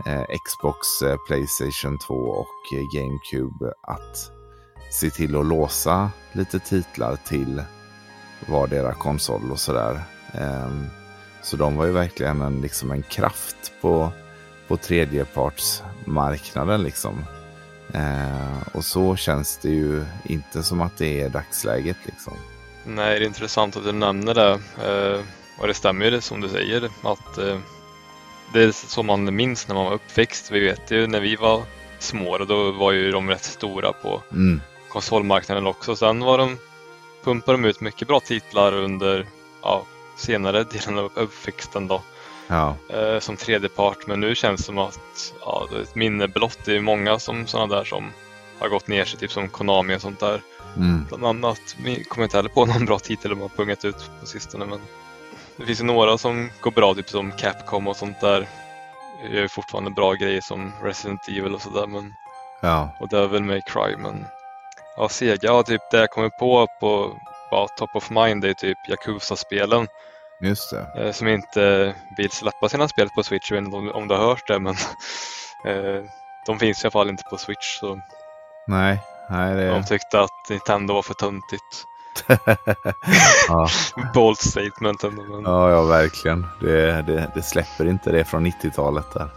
[0.07, 4.31] Eh, Xbox, eh, Playstation 2 och eh, GameCube att
[4.91, 7.63] se till att låsa lite titlar till
[8.47, 10.03] vardera konsol och sådär.
[10.33, 10.87] Ehm,
[11.43, 14.13] så de var ju verkligen en, liksom en kraft på,
[14.69, 17.25] på tredjepartsmarknaden liksom.
[17.95, 22.35] Ehm, och så känns det ju inte som att det är dagsläget liksom.
[22.87, 24.61] Nej, det är intressant att du nämner det.
[24.87, 25.23] Ehm,
[25.59, 27.39] och det stämmer ju som du säger att
[28.53, 30.51] det är så man minns när man var uppväxt.
[30.51, 31.63] Vi vet ju när vi var
[31.99, 34.61] små och då var ju de rätt stora på Mm.
[34.89, 35.97] konsolmarknaden också.
[35.97, 36.59] Sen var de,
[37.25, 39.27] pumpade de ut mycket bra titlar under
[39.63, 39.85] ja,
[40.17, 42.03] senare delen av uppväxten då,
[42.47, 44.07] Ja, eh, som tredjepart.
[44.07, 46.59] Men nu känns det som att ja, det är ett minne blott.
[46.65, 48.11] Det är många som sådana där som
[48.59, 50.41] har gått ner sig, typ som Konami och sånt där.
[50.77, 51.05] mm.
[51.09, 54.27] Bland annat, vi kommer inte heller på någon bra titel de har pungat ut på
[54.27, 54.79] sistone men
[55.63, 58.47] det finns ju några som går bra, typ som Capcom och sånt där.
[59.23, 62.15] Det gör ju fortfarande bra grejer som Resident Evil och sådär men
[62.61, 64.27] ja, och Devil May Cry men
[64.97, 67.17] ja, Sega, ja, typ det jag kommer på på
[67.51, 69.87] bara top of mind det är typ Yakuza-spelen
[70.41, 71.03] just det.
[71.03, 73.51] eh, som inte vill släppa sina spel på Switch.
[73.51, 74.75] Jag vet inte om, om du har hört det men
[75.67, 76.05] eh,
[76.47, 78.01] de finns i alla fall inte på Switch så
[78.67, 78.99] Nej,
[79.31, 79.69] nej det...
[79.69, 81.87] de tyckte att Nintendo var för töntigt.
[83.49, 83.69] ja.
[84.15, 85.23] Bold statement ändå.
[85.23, 86.47] Men, ja, ja, verkligen.
[86.61, 89.29] Det, det, det släpper inte det från 90-talet där.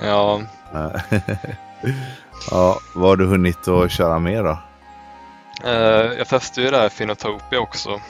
[0.00, 0.40] ja,
[2.50, 4.58] ja, vad har du hunnit att köra mer då?
[5.64, 8.00] eh, jag testade ju det här Finotopia också.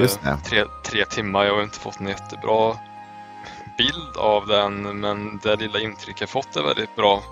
[0.00, 0.38] Just det.
[0.44, 1.44] Tre, tre timmar.
[1.44, 2.76] Jag har inte fått en jättebra
[3.78, 7.22] bild av den men det lilla intryck jag fått är väldigt bra.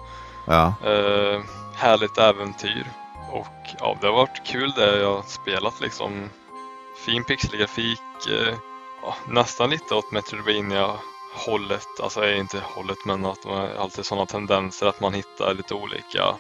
[0.47, 1.41] Ja, Eh,
[1.74, 2.87] härligt äventyr.
[3.35, 6.30] Och ja, det har varit kul det jag har spelat liksom.
[7.07, 8.01] Fin pixelgrafik.
[8.30, 8.55] Eh,
[9.03, 10.91] ja, nästan lite åt Metroidvania
[11.47, 12.01] hållet.
[12.03, 16.35] Alltså inte hållet men att man alltid sådana tendenser att man hittar lite olika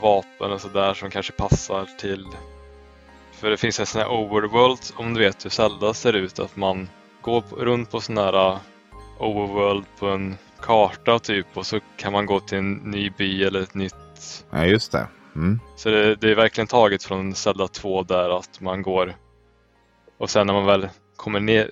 [0.00, 2.26] vapen och sådär som kanske passar till.
[3.32, 6.38] För det finns en sån här overworld om du vet hur Zelda ser ut.
[6.38, 6.88] Att man
[7.22, 8.58] går runt på sån här eh,
[9.18, 13.62] overworld på en karta typ och så kan man gå till en ny by eller
[13.62, 14.44] ett nytt.
[14.50, 15.08] ja just det.
[15.38, 15.60] Mm.
[15.76, 19.16] Så det, det är verkligen taget från Zelda 2 där att man går
[20.18, 21.70] och sen när man väl kommer ner,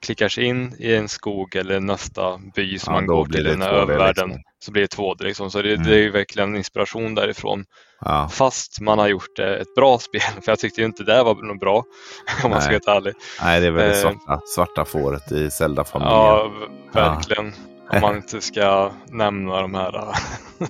[0.00, 3.62] klickar sig in i en skog eller nästa by som Ja, man går till, den
[3.62, 4.42] här 2D övervärlden, liksom.
[4.58, 5.50] så blir det 2D liksom.
[5.50, 5.86] Så det, Mm.
[5.86, 7.64] det är verkligen inspiration därifrån.
[8.00, 11.34] Ja, Fast man har gjort eh, ett bra spel, för jag tyckte inte det var
[11.34, 11.84] något bra
[12.44, 13.14] om man ska vara helt ärlig.
[13.42, 14.02] nej det är väl det Eh.
[14.02, 16.16] svarta, svarta fåret i Zelda-familjen.
[16.18, 16.50] Ja,
[16.92, 17.52] verkligen.
[17.92, 20.14] Om man inte ska nämna de här äh,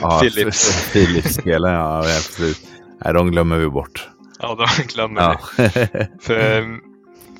[0.00, 0.92] Ja, Philips.
[0.92, 2.62] Philips-spelen, ja precis.
[3.04, 4.08] Nej, de glömmer vi bort.
[4.40, 5.38] Ja, de glömmer Ja.
[6.20, 6.34] För,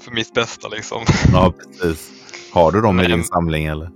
[0.05, 1.03] för mitt bästa liksom.
[1.33, 2.11] ja, precis.
[2.53, 3.91] Har du dem i Men- din samling eller?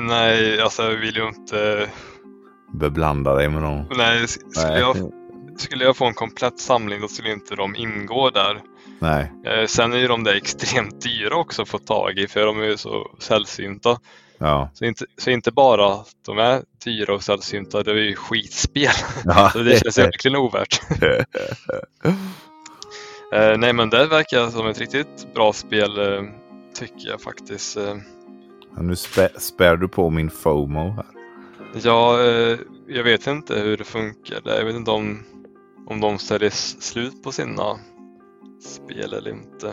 [0.00, 1.86] Nej, alltså jag vill ju inte...
[2.74, 3.84] Beblanda dig med dem.
[3.96, 4.80] Nej, skulle Nej.
[4.80, 4.96] jag,
[5.58, 8.60] skulle jag få en komplett samling då skulle inte de ingå där.
[8.98, 9.32] Nej.
[9.46, 12.60] Eh, sen är ju de där extremt dyra också att få tag i för de
[12.60, 13.98] är ju så sällsynta.
[14.38, 14.70] Ja.
[14.74, 18.90] Så inte, så inte bara att de är dyra och sällsynta, det är ju skitspel.
[19.24, 19.50] ja.
[19.52, 20.80] Så det känns verkligen ovärt.
[23.32, 26.22] Eh, nej men det verkar som ett riktigt bra spel eh,
[26.74, 27.76] tycker jag faktiskt.
[27.76, 27.96] Eh,
[28.76, 31.06] Ja, nu spä, spär du på min FOMO här.
[31.82, 32.58] ja, eh,
[32.88, 34.40] jag vet inte hur det funkar.
[34.44, 35.22] Jag vet inte om,
[35.86, 37.78] om de säljer slut på sina
[38.64, 39.72] spel eller inte.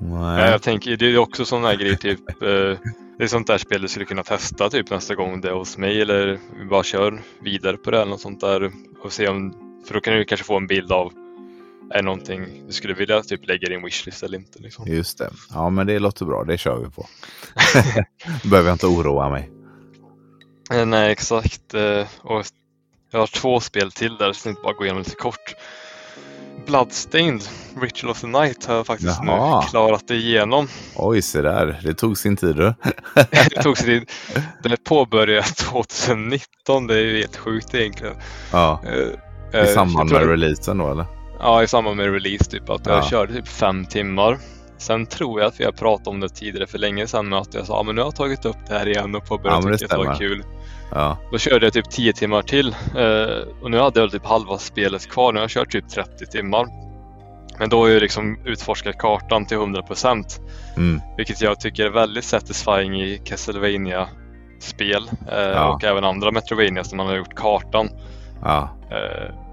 [0.00, 0.40] Nej.
[0.40, 2.20] Ja, jag tänker, det är också sån här grej typ.
[2.42, 2.78] Eh,
[3.18, 5.78] det är sånt där spel du skulle kunna testa typ nästa gång det är hos
[5.78, 6.38] mig eller
[6.70, 8.72] bara kör vidare på det eller något sånt där
[9.02, 9.54] och se om,
[9.86, 11.12] för då kan du kanske få en bild av
[11.90, 14.58] är någonting du skulle vilja typ lägga i din wishlist eller inte.
[14.58, 14.86] Liksom.
[14.86, 15.30] Just det.
[15.50, 16.44] Ja, men det låter bra.
[16.44, 17.06] Det kör vi på.
[18.48, 19.50] Behöver jag inte oroa mig.
[20.72, 21.74] Eh, nej, exakt.
[21.74, 22.44] Eh, och
[23.10, 25.54] jag har två spel till där, så jag tänkte bara gå igenom lite kort.
[26.66, 27.42] Bloodstained,
[27.80, 29.60] Ritual of the Night har jag faktiskt Jaha.
[29.60, 30.68] nu klarat igenom.
[30.96, 31.80] Oj, se där.
[31.84, 32.74] Det tog sin tid du.
[33.30, 34.10] det tog sig tid.
[34.62, 38.14] Den är påbörjad 2019, det är ju helt sjukt egentligen.
[38.52, 38.82] Ja.
[38.86, 41.04] Eh, I eh, samband med releasen då eller?
[41.40, 42.70] Ja, i samband med release typ.
[42.70, 43.02] Att jag Ja.
[43.08, 44.38] körde typ fem timmar.
[44.78, 47.54] Sen tror jag att vi har pratat om det tidigare för länge sedan med att
[47.54, 49.78] jag sa men nu har jag tagit upp det här igen och Ja, påbörjat det
[49.78, 50.44] tycka att det var kul.
[50.94, 51.18] Ja.
[51.32, 55.10] Då körde jag typ 10 timmar till eh, och nu hade jag typ halva spelet
[55.10, 55.32] kvar.
[55.32, 56.66] Nu har jag kört typ 30 timmar.
[57.58, 60.24] Men då har jag liksom utforskat kartan till 100%
[60.76, 61.00] Mm.
[61.16, 64.08] vilket jag tycker är väldigt satisfying i castlevania
[64.60, 65.74] spel eh, Ja.
[65.74, 67.88] och även andra Metrovanias där man har gjort kartan.
[68.42, 68.70] Ja.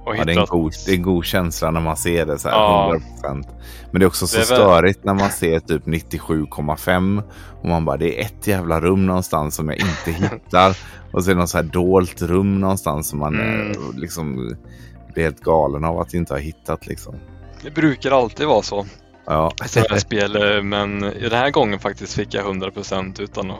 [0.06, 2.50] Ja, det, är en god, det är en god känsla när man ser det så
[2.50, 2.94] här Ja.
[3.24, 3.48] 100%.
[3.92, 7.24] Men det är också så Det väl- störigt när man ser typ 97,5
[7.62, 10.78] och man bara det är ett jävla rum någonstans som jag inte hittar.
[11.12, 13.72] och så är det något så här dolt rum någonstans som man Mm.
[13.96, 14.56] liksom
[15.14, 17.16] blir helt galen av att inte ha hittat liksom.
[17.64, 18.86] det brukar alltid vara så
[19.26, 19.52] Ja.
[19.66, 23.58] sådana här spel, men den här gången faktiskt fick jag 100% utan att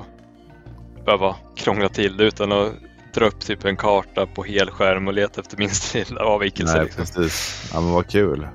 [1.06, 2.72] behöva krångla till det, utan att
[3.14, 6.76] dra upp typ en karta på helskärm och leta efter minsta lilla avvikelse.
[6.76, 7.06] Nej, liksom.
[7.06, 7.70] precis.
[7.74, 8.48] Ja, men vad kul.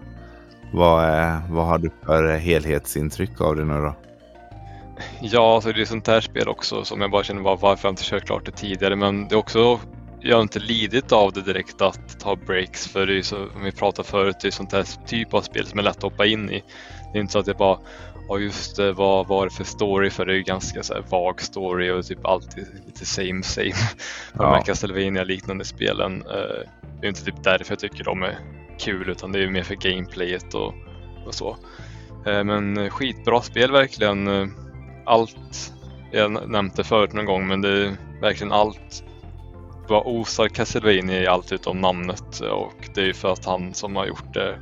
[0.72, 3.94] Vad, eh, vad har du för helhetsintryck av det nu då?
[5.20, 7.92] Ja, så det är sånt här spel också som jag bara känner var, varför jag
[7.92, 8.96] inte kört klart det tidigare.
[8.96, 9.80] Men det är också,
[10.20, 13.48] jag har inte lidit av det direkt att ta breaks för det är ju så,
[13.52, 16.02] som vi pratade förut, det är sånt här typ av spel som är lätt att
[16.02, 16.62] hoppa in i.
[17.12, 17.78] Det är inte så att jag bara,
[18.28, 20.10] ja just vad var det för story?
[20.10, 23.72] För det är ju ganska så vag story och typ alltid lite same same.
[24.32, 24.42] Ja.
[24.44, 26.22] De här Castlevania liknande spelen.
[26.26, 26.68] eh,
[27.00, 28.38] Det är inte typ därför jag tycker de är
[28.78, 30.74] kul utan det är mer för gameplayet och,
[31.26, 31.56] och så.
[32.26, 34.28] Eh, Men skitbra spel verkligen.
[34.28, 34.46] Eh,
[35.06, 35.72] Allt,
[36.12, 39.04] jag nämnt det förut någon gång men det är verkligen allt
[39.88, 43.96] vad osar Castlevania i allt utom namnet och det är ju för att han som
[43.96, 44.58] har gjort det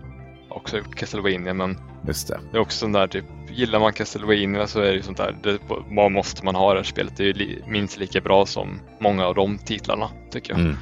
[0.49, 2.41] också har gjort Castlevania men Just det.
[2.53, 3.25] det är också sån där typ,
[3.57, 5.59] gillar man Castlevania så är det ju sånt där, det,
[5.91, 7.17] vad måste man ha det här spelet?
[7.17, 10.61] Det är ju li, minst lika bra som många av de titlarna tycker jag.
[10.61, 10.77] Mm.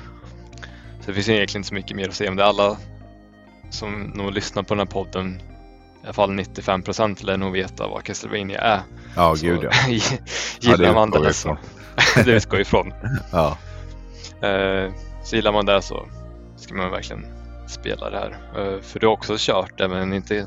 [1.01, 2.45] Så det finns egentligen inte så mycket mer att säga om det.
[2.45, 2.77] Alla
[3.71, 5.41] som nog lyssnar på den här podden,
[6.03, 8.81] i alla fall 95 procent lär nog veta vad Castlevania är.
[9.17, 9.71] Ja, Så gud ja.
[10.61, 11.59] gillar Ja, man det så,
[12.25, 12.93] det utgår ifrån.
[13.33, 13.59] Ja.
[14.49, 14.93] Eh,
[15.25, 16.07] så gillar man det så
[16.57, 17.27] ska man verkligen
[17.69, 18.31] spela det här.
[18.57, 20.47] Eh, för du har också kört det men inte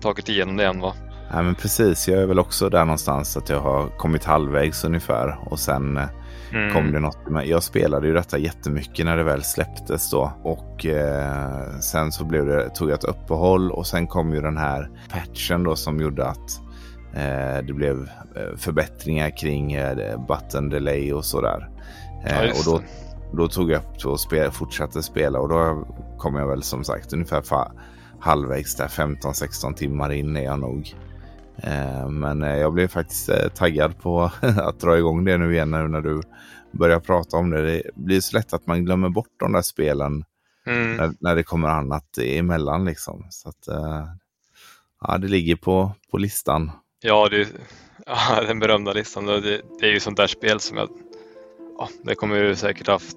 [0.00, 0.94] tagit igenom det än va?
[1.34, 2.08] Nej, men precis.
[2.08, 5.38] Jag är väl också där någonstans att jag har kommit halvvägs ungefär.
[5.50, 6.04] Och sen eh,
[6.52, 6.72] Mm.
[6.74, 7.18] kom det något.
[7.44, 10.32] Jag spelade ju detta jättemycket när det väl släpptes då.
[10.42, 14.56] Och eh, sen så blev det, tog jag ett uppehåll och sen kom ju den
[14.56, 16.60] här patchen då som gjorde att
[17.14, 17.96] eh, det blev
[18.36, 21.68] eh, förbättringar kring eh, button delay och sådär.
[22.24, 22.64] Ja, Eh, och just
[23.32, 25.86] då, tog jag upp och spel, fortsatte spela och då
[26.18, 27.42] kom jag väl som sagt ungefär
[28.20, 30.94] halvvägs där 15-16 timmar in är jag nog.
[31.62, 35.70] Eh, men eh, jag blev faktiskt eh, taggad på att dra igång det nu igen
[35.70, 36.20] när du
[36.70, 37.62] börjar prata om det.
[37.62, 40.24] Det blir så lätt att man glömmer bort de där spelen
[40.68, 40.96] Mm.
[40.96, 43.26] när, när det kommer annat emellan liksom.
[43.30, 43.68] Så att,
[45.00, 46.70] ja, det ligger på, på listan.
[47.00, 47.48] Ja, det,
[48.06, 49.26] ja, den berömda listan.
[49.26, 49.40] Det,
[49.80, 50.88] det är ju sånt där spel som jag...
[51.78, 53.16] Ja, det kommer ju säkert haft...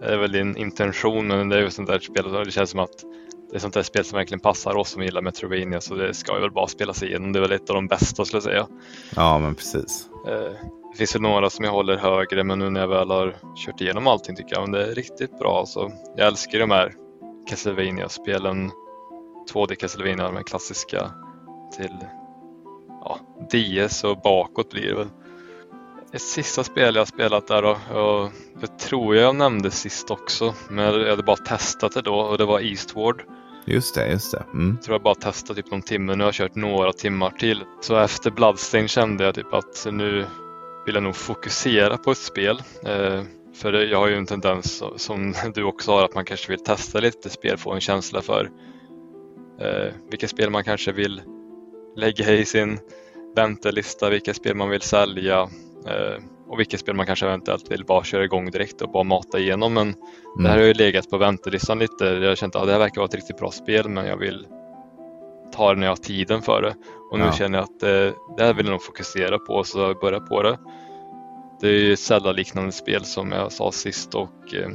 [0.00, 2.80] Det är väl din intention, men det är ju sånt där spel det känns som
[2.80, 3.04] att
[3.52, 6.34] det är sånt där spel som verkligen passar oss som gillar Metrovania så det ska
[6.34, 7.32] ju väl bara spelas igenom.
[7.32, 8.66] Det är väl ett av de bästa skulle jag säga.
[9.16, 10.06] Ja, men precis.
[10.28, 10.52] Eh,
[10.92, 13.36] Det finns ju några som jag håller högre men nu när jag väl har
[13.66, 15.66] kört igenom allting tycker jag att det är riktigt bra.
[15.66, 16.92] Så jag älskar de här
[17.48, 18.70] Castlevania-spelen.
[19.52, 21.10] 2D Castlevania, de här klassiska
[21.76, 21.96] till
[23.04, 23.18] ja,
[23.52, 25.08] DS och bakåt blir det väl.
[26.12, 28.30] Ett sista spel jag har spelat där då, och
[28.60, 32.38] det tror jag jag nämnde sist också, men jag hade bara testat det då och
[32.38, 33.22] det var Eastward.
[33.64, 34.44] Just det, just det.
[34.52, 34.76] Mm.
[34.76, 37.64] Jag tror jag bara testade typ någon timme, nu har jag kört några timmar till.
[37.80, 40.26] Så efter Bloodstain kände jag typ att nu
[40.86, 42.62] vill jag nog fokusera på ett spel.
[42.84, 43.22] Eh,
[43.54, 47.00] för jag har ju en tendens som du också har att man kanske vill testa
[47.00, 48.50] lite spel, få en känsla för
[49.60, 51.22] eh, vilka spel man kanske vill
[51.96, 52.78] lägga i sin
[53.36, 55.40] väntelista, vilka spel man vill sälja
[55.86, 56.22] eh,
[56.52, 59.74] och vilka spel man kanske eventuellt vill bara köra igång direkt och bara mata igenom.
[59.74, 59.94] Men
[60.38, 62.04] det här har ju legat på väntelistan lite.
[62.04, 64.46] Jag har känt att det här verkar vara ett riktigt bra spel men jag vill
[65.52, 66.74] ta det när jag har tiden för det.
[67.10, 67.32] Och nu Ja.
[67.32, 70.42] känner jag att eh, det här vill jag nog fokusera på så jag börjar på
[70.42, 70.58] det.
[71.60, 74.68] Det är ju ett Zelda-liknande spel som jag sa sist och eh,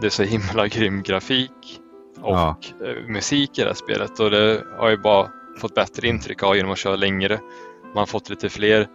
[0.00, 1.80] det är så himla grym grafik
[2.20, 2.56] och Ja.
[2.84, 5.28] eh, musik i det här spelet och det har jag bara
[5.60, 7.40] fått bättre intryck av genom att köra längre.
[7.84, 8.86] Man har fått lite fler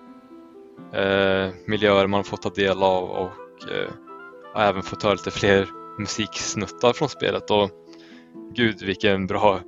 [0.93, 3.89] eh, miljöer man har fått ta del av och eh,
[4.53, 5.67] har även fått höra lite fler
[5.99, 7.51] musiksnuttar från spelet.
[7.51, 7.69] Och
[8.53, 9.59] gud vilken bra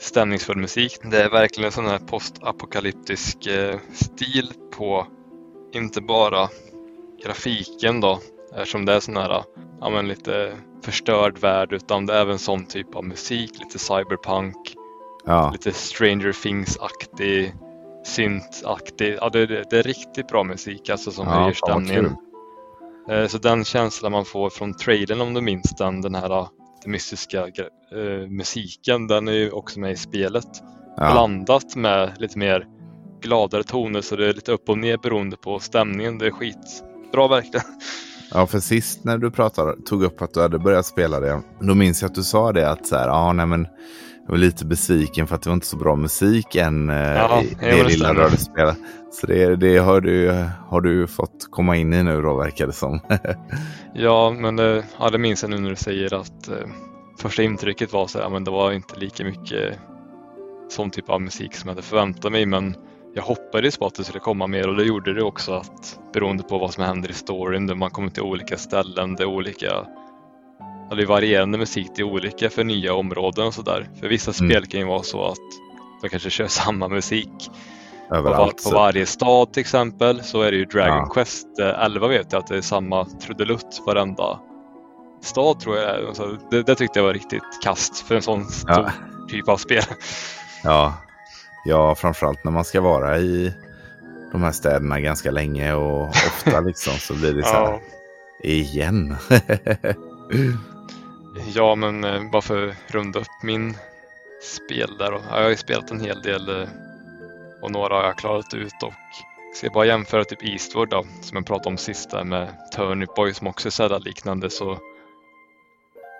[0.00, 0.98] stämningsfull musik.
[1.02, 5.06] Det är verkligen en sån här postapokalyptisk eh, stil på
[5.72, 6.48] inte bara
[7.24, 8.20] grafiken då
[8.54, 9.44] eftersom det är sån här
[9.80, 10.52] ja, men lite
[10.82, 14.74] förstörd värld utan det är även sån typ av musik, lite cyberpunk,
[15.28, 17.54] Ja, lite Stranger Things-aktig,
[18.06, 19.18] synt-aktig.
[19.20, 22.16] Ja, det, det, är riktigt bra musik alltså som Ja, höjer stämningen.
[23.10, 26.48] Eh, Så den känslan man får från trailern om du minns den, den här eh,
[26.82, 30.48] den mystiska eh, musiken, den är ju också med i spelet.
[30.96, 31.12] ja.
[31.12, 32.66] Blandat med lite mer
[33.20, 36.18] gladare toner så det är lite upp och ner beroende på stämningen.
[36.18, 37.66] Det är skitbra verkligen.
[38.34, 41.74] Ja, för sist när du pratade, tog upp att du hade börjat spela det, då
[41.74, 43.66] minns jag att du sa det att så här, ja, nej men
[44.26, 47.42] jag var lite besviken för att det var inte så bra musik än eh, Ja,
[47.42, 48.78] i det lilla spelat.
[49.12, 52.72] Så det, det har, du, har du fått komma in i nu då, verkar det
[52.72, 53.00] som.
[53.94, 56.68] Ja, men det, ja, det minns jag nu när du säger att eh,
[57.18, 59.78] första intrycket var så här, men det var inte lika mycket
[60.68, 62.76] sån typ av musik som jag hade förväntat mig men
[63.14, 66.42] jag hoppades på att det skulle komma mer och det gjorde det också att beroende
[66.42, 69.86] på vad som händer i storyn, man kommer till olika ställen, det är olika
[70.90, 73.88] det är varierande musik till olika för nya områden och sådär.
[74.00, 74.50] För vissa mm.
[74.50, 75.38] spel kan ju vara så att
[76.02, 77.50] de kanske kör samma musik
[78.12, 78.64] Överallt.
[78.64, 81.06] På, på varje stad till exempel så är det ju Dragon ja.
[81.06, 84.40] Quest 11 vet jag att det är samma trudelutt varenda
[85.22, 88.90] stad tror jag alltså, det, det tyckte jag var riktigt kast för en sån ja.
[89.28, 89.82] typ av spel.
[90.64, 90.94] Ja.
[91.64, 93.54] ja, framförallt när man ska vara i
[94.32, 97.80] de här städerna ganska länge och ofta liksom så blir det så här ja.
[98.42, 99.16] igen.
[101.54, 103.76] Ja, men eh, bara för att runda upp min
[104.42, 105.10] spel där.
[105.10, 105.20] Då.
[105.30, 106.68] Jag har ju spelat en hel del eh,
[107.62, 108.92] och några har jag klarat ut och
[109.54, 113.34] ska bara jämföra typ Eastward då, som jag pratade om sist där med Turnip Boy
[113.34, 114.78] som också är sådär liknande så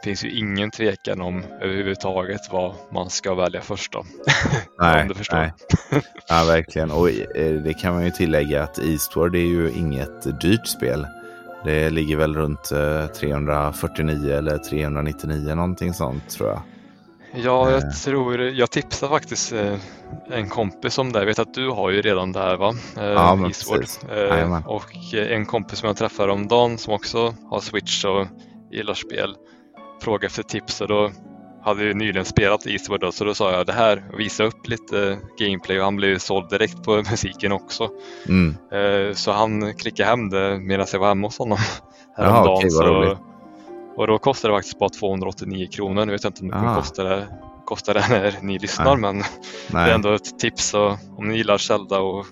[0.05, 4.05] finns ju ingen tvekan om överhuvudtaget vad man ska välja först då.
[4.79, 5.37] Nej, om du förstår.
[5.37, 5.53] nej.
[6.29, 6.91] Ja, verkligen.
[6.91, 11.07] Och eh, det kan man ju tillägga att Eastward är ju inget dyrt spel.
[11.67, 12.65] Det ligger väl runt
[13.21, 16.61] 349 eh, eller 399 någonting sånt tror jag.
[17.35, 17.91] Ja, jag eh.
[17.91, 19.53] tror, jag tipsade faktiskt
[20.31, 21.19] en kompis om det.
[21.19, 22.75] Jag vet att du har ju redan det här va?
[22.97, 24.01] Ja, men precis.
[24.67, 28.27] Och en kompis som jag träffade om dagen som också har Switch och
[28.71, 29.35] gillar spel
[30.03, 31.11] fråga efter tips och då
[31.67, 35.19] hade ju nyligen spelat Eastward då, så då sa jag det här visa upp lite
[35.39, 37.91] gameplay och han blev såld direkt på musiken också.
[38.29, 38.57] Mm.
[38.73, 41.59] Eh, så han klickade hem det medan jag var hemma hos honom
[42.17, 42.57] häromdagen.
[42.57, 43.19] Okay, så,
[43.97, 46.05] och då kostade det faktiskt bara 289 kronor.
[46.05, 47.27] Nu vet jag inte om det kommer kosta det,
[47.65, 49.13] kosta det när ni lyssnar Nej.
[49.13, 49.25] men Nej.
[49.71, 50.75] det är ändå ett tips.
[50.75, 52.27] Och om ni gillar Zelda och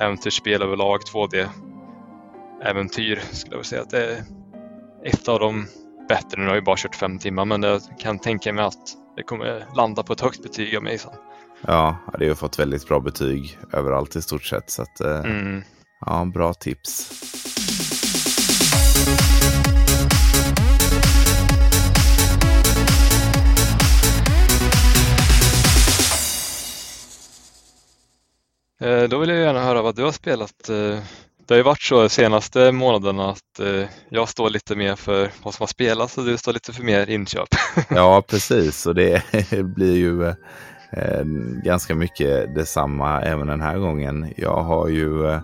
[0.00, 1.48] äventyrsspel överlag, 2D
[2.64, 4.24] äventyr skulle jag vilja säga att det är
[5.04, 5.66] ett av de
[6.08, 6.40] bättre.
[6.40, 9.66] Nu har jag bara kört fem timmar men jag kan tänka mig att det kommer
[9.76, 11.12] landa på ett högt betyg av mig sen.
[11.66, 14.70] Ja, det har fått väldigt bra betyg överallt i stort sett.
[14.70, 15.62] Så att, eh, mm.
[16.00, 17.12] ja, bra tips.
[28.82, 30.98] Eh, då vill jag gärna höra vad du har spelat eh,
[31.52, 35.30] det har ju varit så de senaste månaderna att eh, jag står lite mer för
[35.42, 37.48] vad som har spelats och du står lite för mer inköp.
[37.88, 38.86] ja, precis.
[38.86, 39.22] Och det
[39.64, 40.26] blir ju
[40.92, 41.24] eh,
[41.64, 44.34] ganska mycket detsamma även den här gången.
[44.36, 45.40] Jag har ju, eh,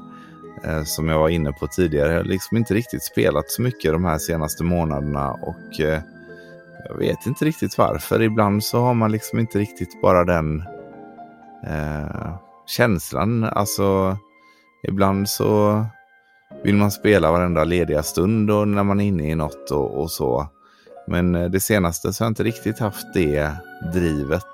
[0.65, 4.19] eh, som jag var inne på tidigare, liksom inte riktigt spelat så mycket de här
[4.19, 6.01] senaste månaderna och eh,
[6.89, 8.23] jag vet inte riktigt varför.
[8.23, 10.63] Ibland så har man liksom inte riktigt bara den
[11.67, 13.45] eh, känslan.
[13.45, 14.19] Alltså
[14.83, 15.85] Ibland så
[16.63, 20.11] vill man spela varenda lediga stund och när man är inne i något och, och
[20.11, 20.47] så.
[21.07, 23.51] Men eh, det senaste så har jag inte riktigt haft det
[23.93, 24.47] drivet.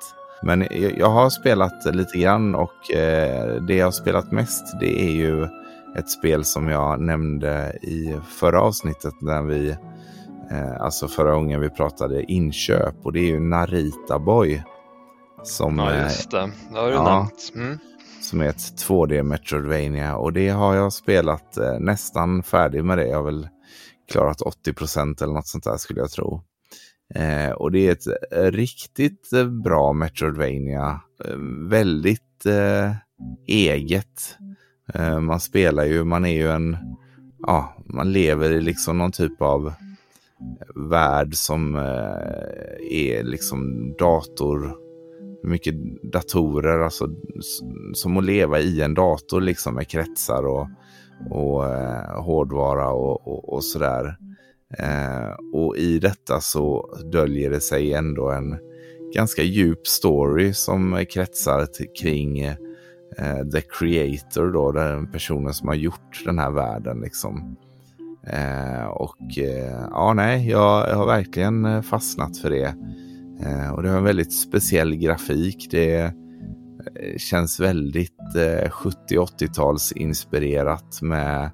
[0.43, 5.11] Men jag har spelat lite grann och eh, det jag har spelat mest det är
[5.11, 5.49] ju
[5.97, 9.71] ett spel som jag nämnde i förra avsnittet när vi,
[10.51, 14.63] eh, alltså förra gången vi pratade inköp och det är ju Narita Boy.
[15.43, 17.53] Som, ja just det, det har du ja, nämnt.
[17.55, 17.79] Mm
[18.25, 23.07] som är ett 2D Metroidvania och det har jag spelat eh, nästan färdig med det.
[23.07, 23.49] Jag har väl
[24.13, 26.43] klarat 80 procent eller något sånt där skulle jag tro.
[27.15, 31.01] Eh, och det är ett eh, riktigt eh, bra Metroidvania.
[31.25, 31.37] Eh,
[31.69, 32.93] väldigt eh,
[33.47, 34.37] eget.
[34.95, 36.77] Eh, man spelar ju, man är ju en,
[37.39, 39.73] ja, man lever i liksom någon typ av eh,
[40.75, 41.75] värld som
[42.91, 44.84] är liksom dator
[45.45, 47.09] mycket datorer, alltså
[47.95, 50.69] som att leva i en dator liksom med kretsar och,
[51.31, 54.17] och eh, hårdvara och, och, och sådär.
[54.79, 58.59] Eh, och i detta så döljer det sig ändå en
[59.15, 61.67] ganska djup story som kretsar
[62.01, 62.57] kring eh,
[63.53, 67.57] the creator då, den personen som har gjort den här världen liksom.
[68.27, 72.75] Eh, och eh, ja, nej, jag, jag har verkligen eh, fastnat för det.
[73.41, 75.69] Eh, och det har en väldigt speciell grafik.
[75.71, 76.13] Det eh,
[77.19, 81.51] känns väldigt eh, 70-80-tals inspirerat med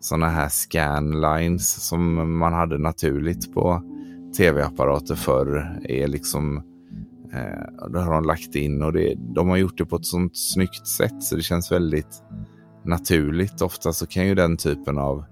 [0.00, 3.82] sådana här scanlines som man hade naturligt på
[4.36, 5.80] tv-apparater förr.
[5.84, 6.56] Är liksom,
[7.32, 10.36] eh, det har de lagt in och det, de har gjort det på ett sånt
[10.36, 12.22] snyggt sätt så det känns väldigt
[12.84, 13.62] naturligt.
[13.62, 15.24] Ofta så kan ju den typen av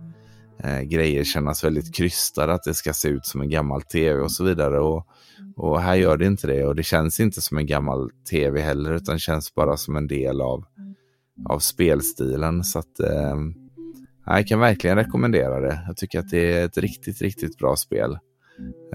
[0.59, 4.33] eh, grejer kännas väldigt krystade, att det ska se ut som en gammal tv och
[4.33, 4.81] så vidare.
[4.81, 5.07] Och
[5.57, 8.95] och här gör det inte det och det känns inte som en gammal tv heller
[8.95, 10.65] utan känns bara som en del av,
[11.49, 12.65] av spelstilen.
[12.65, 13.37] Så att eh,
[14.27, 15.85] jag kan verkligen rekommendera det.
[15.87, 18.19] Jag tycker att det är ett riktigt, riktigt bra spel.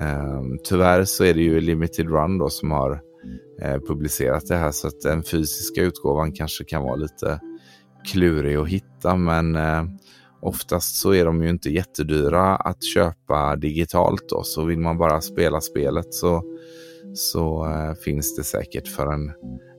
[0.02, 3.02] Eh, tyvärr så är det ju Limited Run då som har
[3.62, 7.40] eh, publicerat det här så att den fysiska utgåvan kanske kan vara lite
[8.12, 9.84] klurig att hitta men eh,
[10.42, 15.22] oftast så är de ju inte jättedyra att köpa digitalt då så vill man bara
[15.22, 16.44] spela spelet så,
[17.14, 19.32] så eh, finns det säkert för en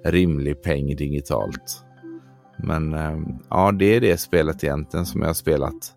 [0.05, 1.85] rimlig peng digitalt.
[2.65, 3.19] Men eh,
[3.51, 5.93] ja, det är det spelet egentligen som jag har spelat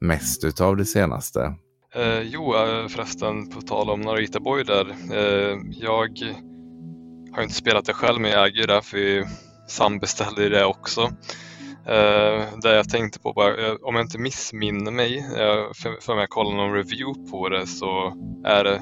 [0.00, 1.54] mest utav det senaste.
[1.94, 4.86] Eh, jo, eh, förresten på tal om Narita Boy där.
[5.12, 6.10] Eh, jag
[7.32, 9.24] har inte spelat det själv men jag äger det för vi
[9.68, 11.10] sambeställde det också.
[11.86, 16.16] Eh, det jag tänkte på bara, eh, om jag inte missminner mig, eh, för, för
[16.16, 18.80] jag kollade någon review på det så är det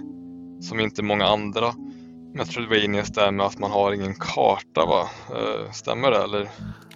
[0.61, 1.75] som inte många andra
[2.35, 5.09] Metroidvanias där med att man har ingen karta va?
[5.31, 6.49] Eh, stämmer det eller?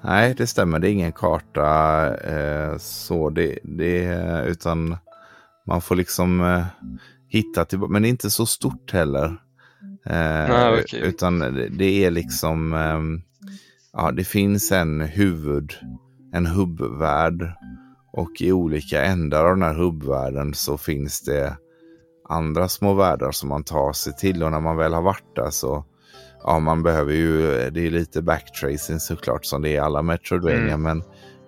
[0.03, 0.79] Nej, det stämmer.
[0.79, 4.97] Det är ingen karta eh, så det, det utan
[5.67, 6.65] man får liksom eh,
[7.29, 7.93] hitta tillbaka.
[7.93, 9.37] Men det är inte så stort heller.
[10.05, 11.01] Nej, okay.
[11.01, 11.39] Utan
[11.71, 13.26] det är liksom, eh,
[13.97, 15.73] ja det finns en huvud,
[16.33, 17.53] en hubbvärld.
[18.13, 21.57] Och i olika ändar av den här hubbvärlden så finns det
[22.29, 24.43] andra små världar som man tar sig till.
[24.43, 25.85] Och när man väl har varit där så
[26.47, 27.41] ja, man behöver ju,
[27.71, 30.83] det är lite backtracing såklart som det är i alla Metroidvania, mm.
[30.83, 31.03] men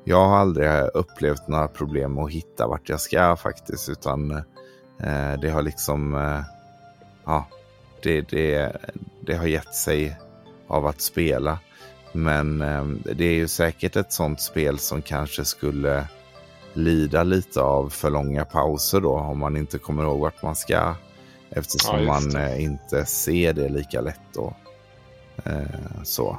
[0.05, 4.31] jag har aldrig upplevt några problem att hitta vart jag ska faktiskt, utan
[5.01, 6.41] eh, det har liksom, eh,
[7.25, 7.49] ja,
[8.03, 8.77] det, det,
[9.27, 10.19] det har gett sig
[10.69, 11.59] av att spela.
[12.13, 12.85] Men eh,
[13.15, 16.07] det är ju säkert ett sånt spel som kanske skulle
[16.73, 20.95] lida lite av för långa pauser då, om man inte kommer ihåg vart man ska.
[21.51, 24.55] Eftersom ja, man eh, inte ser det lika lätt då.
[25.45, 26.39] Eh, så.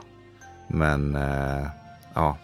[0.67, 1.67] Men eh,
[2.13, 2.37] ja,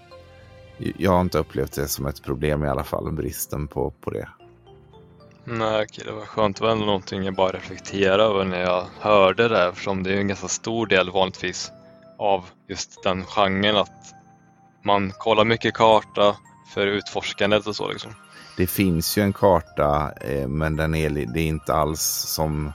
[0.78, 4.30] jag har inte upplevt det som ett problem i alla fall, bristen på, på det.
[5.44, 6.58] Nej, okej, det var skönt.
[6.58, 10.18] Det var ändå någonting jag bara reflekterade över när jag hörde det, eftersom det är
[10.18, 11.72] en ganska stor del vanligtvis
[12.20, 14.14] av just den genren att
[14.84, 16.36] man kollar mycket karta
[16.74, 18.12] för utforskandet och så liksom.
[18.58, 22.72] Det finns ju en karta, eh, men den är, det är inte alls som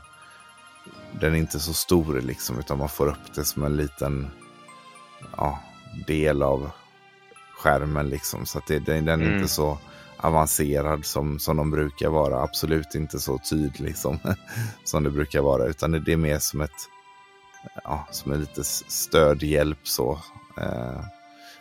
[1.20, 4.30] den är inte så stor liksom, utan man får upp det som en liten
[5.36, 5.58] ja,
[6.06, 6.70] del av
[7.56, 8.46] skärmen liksom.
[8.46, 9.36] Så att det, den, den är mm.
[9.36, 9.78] inte så
[10.16, 12.42] avancerad som, som de brukar vara.
[12.42, 14.18] Absolut inte så tydlig som,
[14.84, 16.88] som det brukar vara, utan det, det är mer som ett
[17.84, 20.18] ja, som en lite stödhjälp så.
[20.60, 21.00] Eh,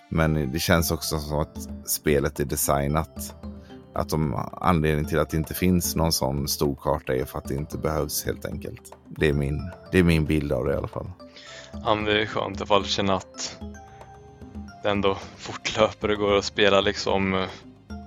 [0.10, 3.36] men det känns också som att spelet är designat
[3.93, 7.47] att de, anledningen till att det inte finns någon sån stor karta är för att
[7.47, 8.82] det inte behövs helt enkelt.
[9.08, 11.12] Det är min, det är min bild av det i alla fall.
[11.72, 13.60] Ja, men det är skönt i alla fall att känna att
[14.84, 17.45] det ändå fortlöper och går att spela liksom eh,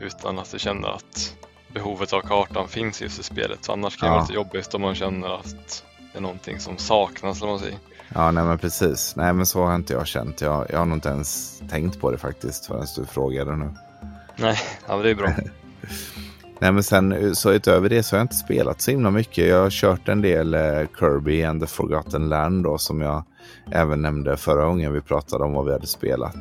[0.00, 1.36] utan att du känner att
[1.74, 3.68] behovet av kartan finns just i spelet.
[3.68, 7.42] Annars kan det vara lite jobbigt om man känner att det är någonting som saknas.
[7.42, 7.78] Man säger.
[8.14, 9.16] Ja, nej men precis.
[9.16, 10.40] Nej, men så har inte jag känt.
[10.40, 13.70] Jag, jag har nog inte ens tänkt på det faktiskt förrän du frågade nu.
[14.36, 14.58] Nej,
[14.88, 15.32] ja, men det är bra.
[16.58, 19.48] Nej, men sen så utöver det så har jag inte spelat så himla mycket.
[19.48, 20.60] Jag har kört en del eh,
[20.98, 23.24] Kirby and the Forgotten Land då som jag
[23.70, 26.36] även nämnde förra gången vi pratade om vad vi hade spelat.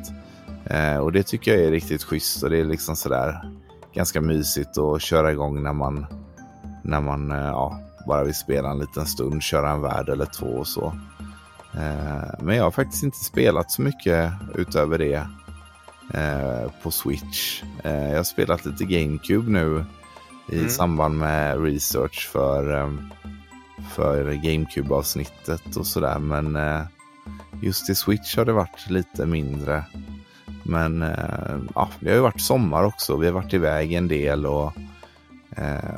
[0.64, 3.50] Eh, och det tycker jag är riktigt schysst och det är liksom sådär
[3.94, 6.06] ganska mysigt att köra igång när man,
[6.82, 10.46] när man eh, ja, bara vill spela en liten stund, köra en värld eller två
[10.46, 10.94] och så.
[11.74, 15.26] Eh, men jag har faktiskt inte spelat så mycket utöver det
[16.14, 17.62] Eh, på Switch.
[17.84, 19.84] Eh, jag har spelat lite GameCube nu
[20.48, 20.68] i mm.
[20.68, 22.90] samband med research för, eh,
[23.94, 26.18] för GameCube-avsnittet och sådär.
[26.18, 26.58] Men
[27.62, 29.84] just i Switch har det varit lite mindre.
[30.62, 31.04] Men
[31.74, 33.16] ja, det har ju varit sommar också.
[33.16, 34.72] Vi har varit iväg en del och,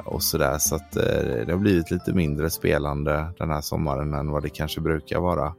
[0.04, 0.58] och sådär.
[0.58, 4.80] Så att det har blivit lite mindre spelande den här sommaren än vad det kanske
[4.80, 5.54] brukar vara.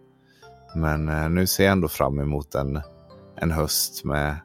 [0.75, 2.81] Men nu ser jag ändå fram emot en
[3.41, 4.37] en höst med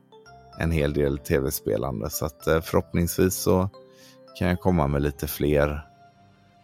[0.58, 2.10] en hel del tv-spelande.
[2.10, 3.70] Så att eh, förhoppningsvis så
[4.38, 5.86] kan jag komma med lite fler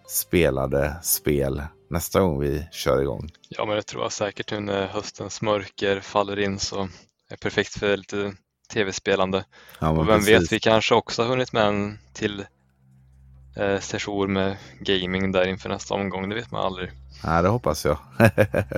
[0.09, 3.31] spelade spel nästa gång vi kör igång.
[3.49, 6.89] Ja, men det tror jag säkert nu när höstens mörker faller in så är
[7.29, 8.33] det perfekt för lite
[8.73, 9.45] tv-spelande.
[9.79, 10.29] Ja, och vem precis.
[10.29, 12.47] vet, vi kanske också har hunnit med en till
[13.57, 16.29] eh, session med gaming där inför nästa omgång.
[16.29, 16.91] Det vet man aldrig.
[17.25, 17.99] Nej, det hoppas jag.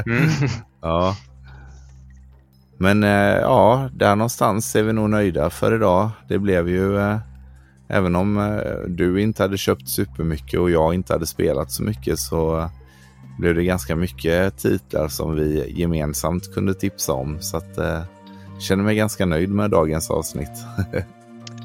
[0.07, 0.29] mm.
[0.81, 1.17] Ja,
[2.79, 6.11] men eh, ja, där någonstans är vi nog nöjda för idag.
[6.29, 7.19] Det blev ju, eh,
[7.89, 12.19] även om eh, du inte hade köpt supermycket och jag inte hade spelat så mycket
[12.19, 12.71] så
[13.39, 17.41] blev det ganska mycket titlar som vi gemensamt kunde tipsa om.
[17.41, 18.03] Så att, eh,
[18.61, 20.65] känner mig ganska nöjd med dagens avsnitt.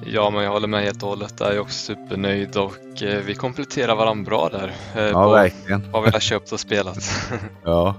[0.06, 1.34] Ja, men jag håller med helt och hållet.
[1.39, 4.74] Jag är också supernöjd och eh, vi kompletterar varandra bra där.
[4.95, 5.91] Eh, ja, på verkligen.
[5.91, 6.97] Vad vi har köpt och spelat.
[7.64, 7.95] ja,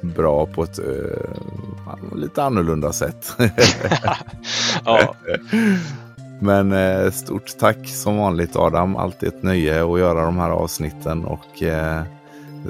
[0.00, 3.36] bra på ett uh, lite annorlunda sätt.
[4.84, 5.14] ja.
[6.40, 8.96] Men eh, stort tack som vanligt Adam.
[8.96, 12.02] Alltid ett nöje att göra de här avsnitten och eh,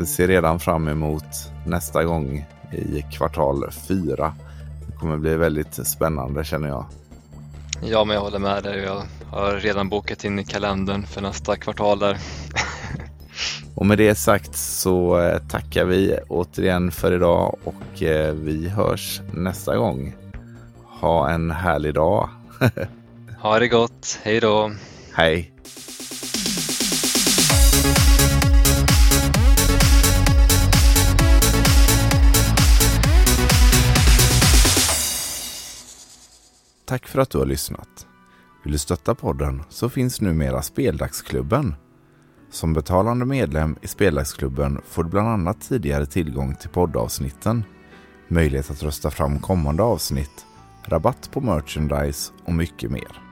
[0.07, 4.35] ser redan fram emot nästa gång i kvartal fyra.
[4.87, 6.85] Det kommer bli väldigt spännande känner jag.
[7.87, 8.83] Ja, men jag håller med dig.
[8.83, 12.19] Jag har redan bokat in i kalendern för nästa kvartal där.
[13.75, 19.21] och med det sagt så eh, tackar vi återigen för idag och eh, vi hörs
[19.33, 20.15] nästa gång.
[21.01, 22.29] Ha en härlig dag.
[23.39, 24.19] ha det gott.
[24.23, 24.73] Hej då.
[25.13, 25.54] Hej.
[36.87, 38.07] Tack för att du har lyssnat.
[38.63, 41.75] Vill du stötta podden så finns numera Speldagsklubben.
[42.51, 47.65] Som betalande medlem i Speldagsklubben får du bland annat tidigare tillgång till poddavsnitten,
[48.29, 50.47] möjlighet att rösta fram kommande avsnitt,
[50.85, 53.23] rabatt på merchandise och mycket mer.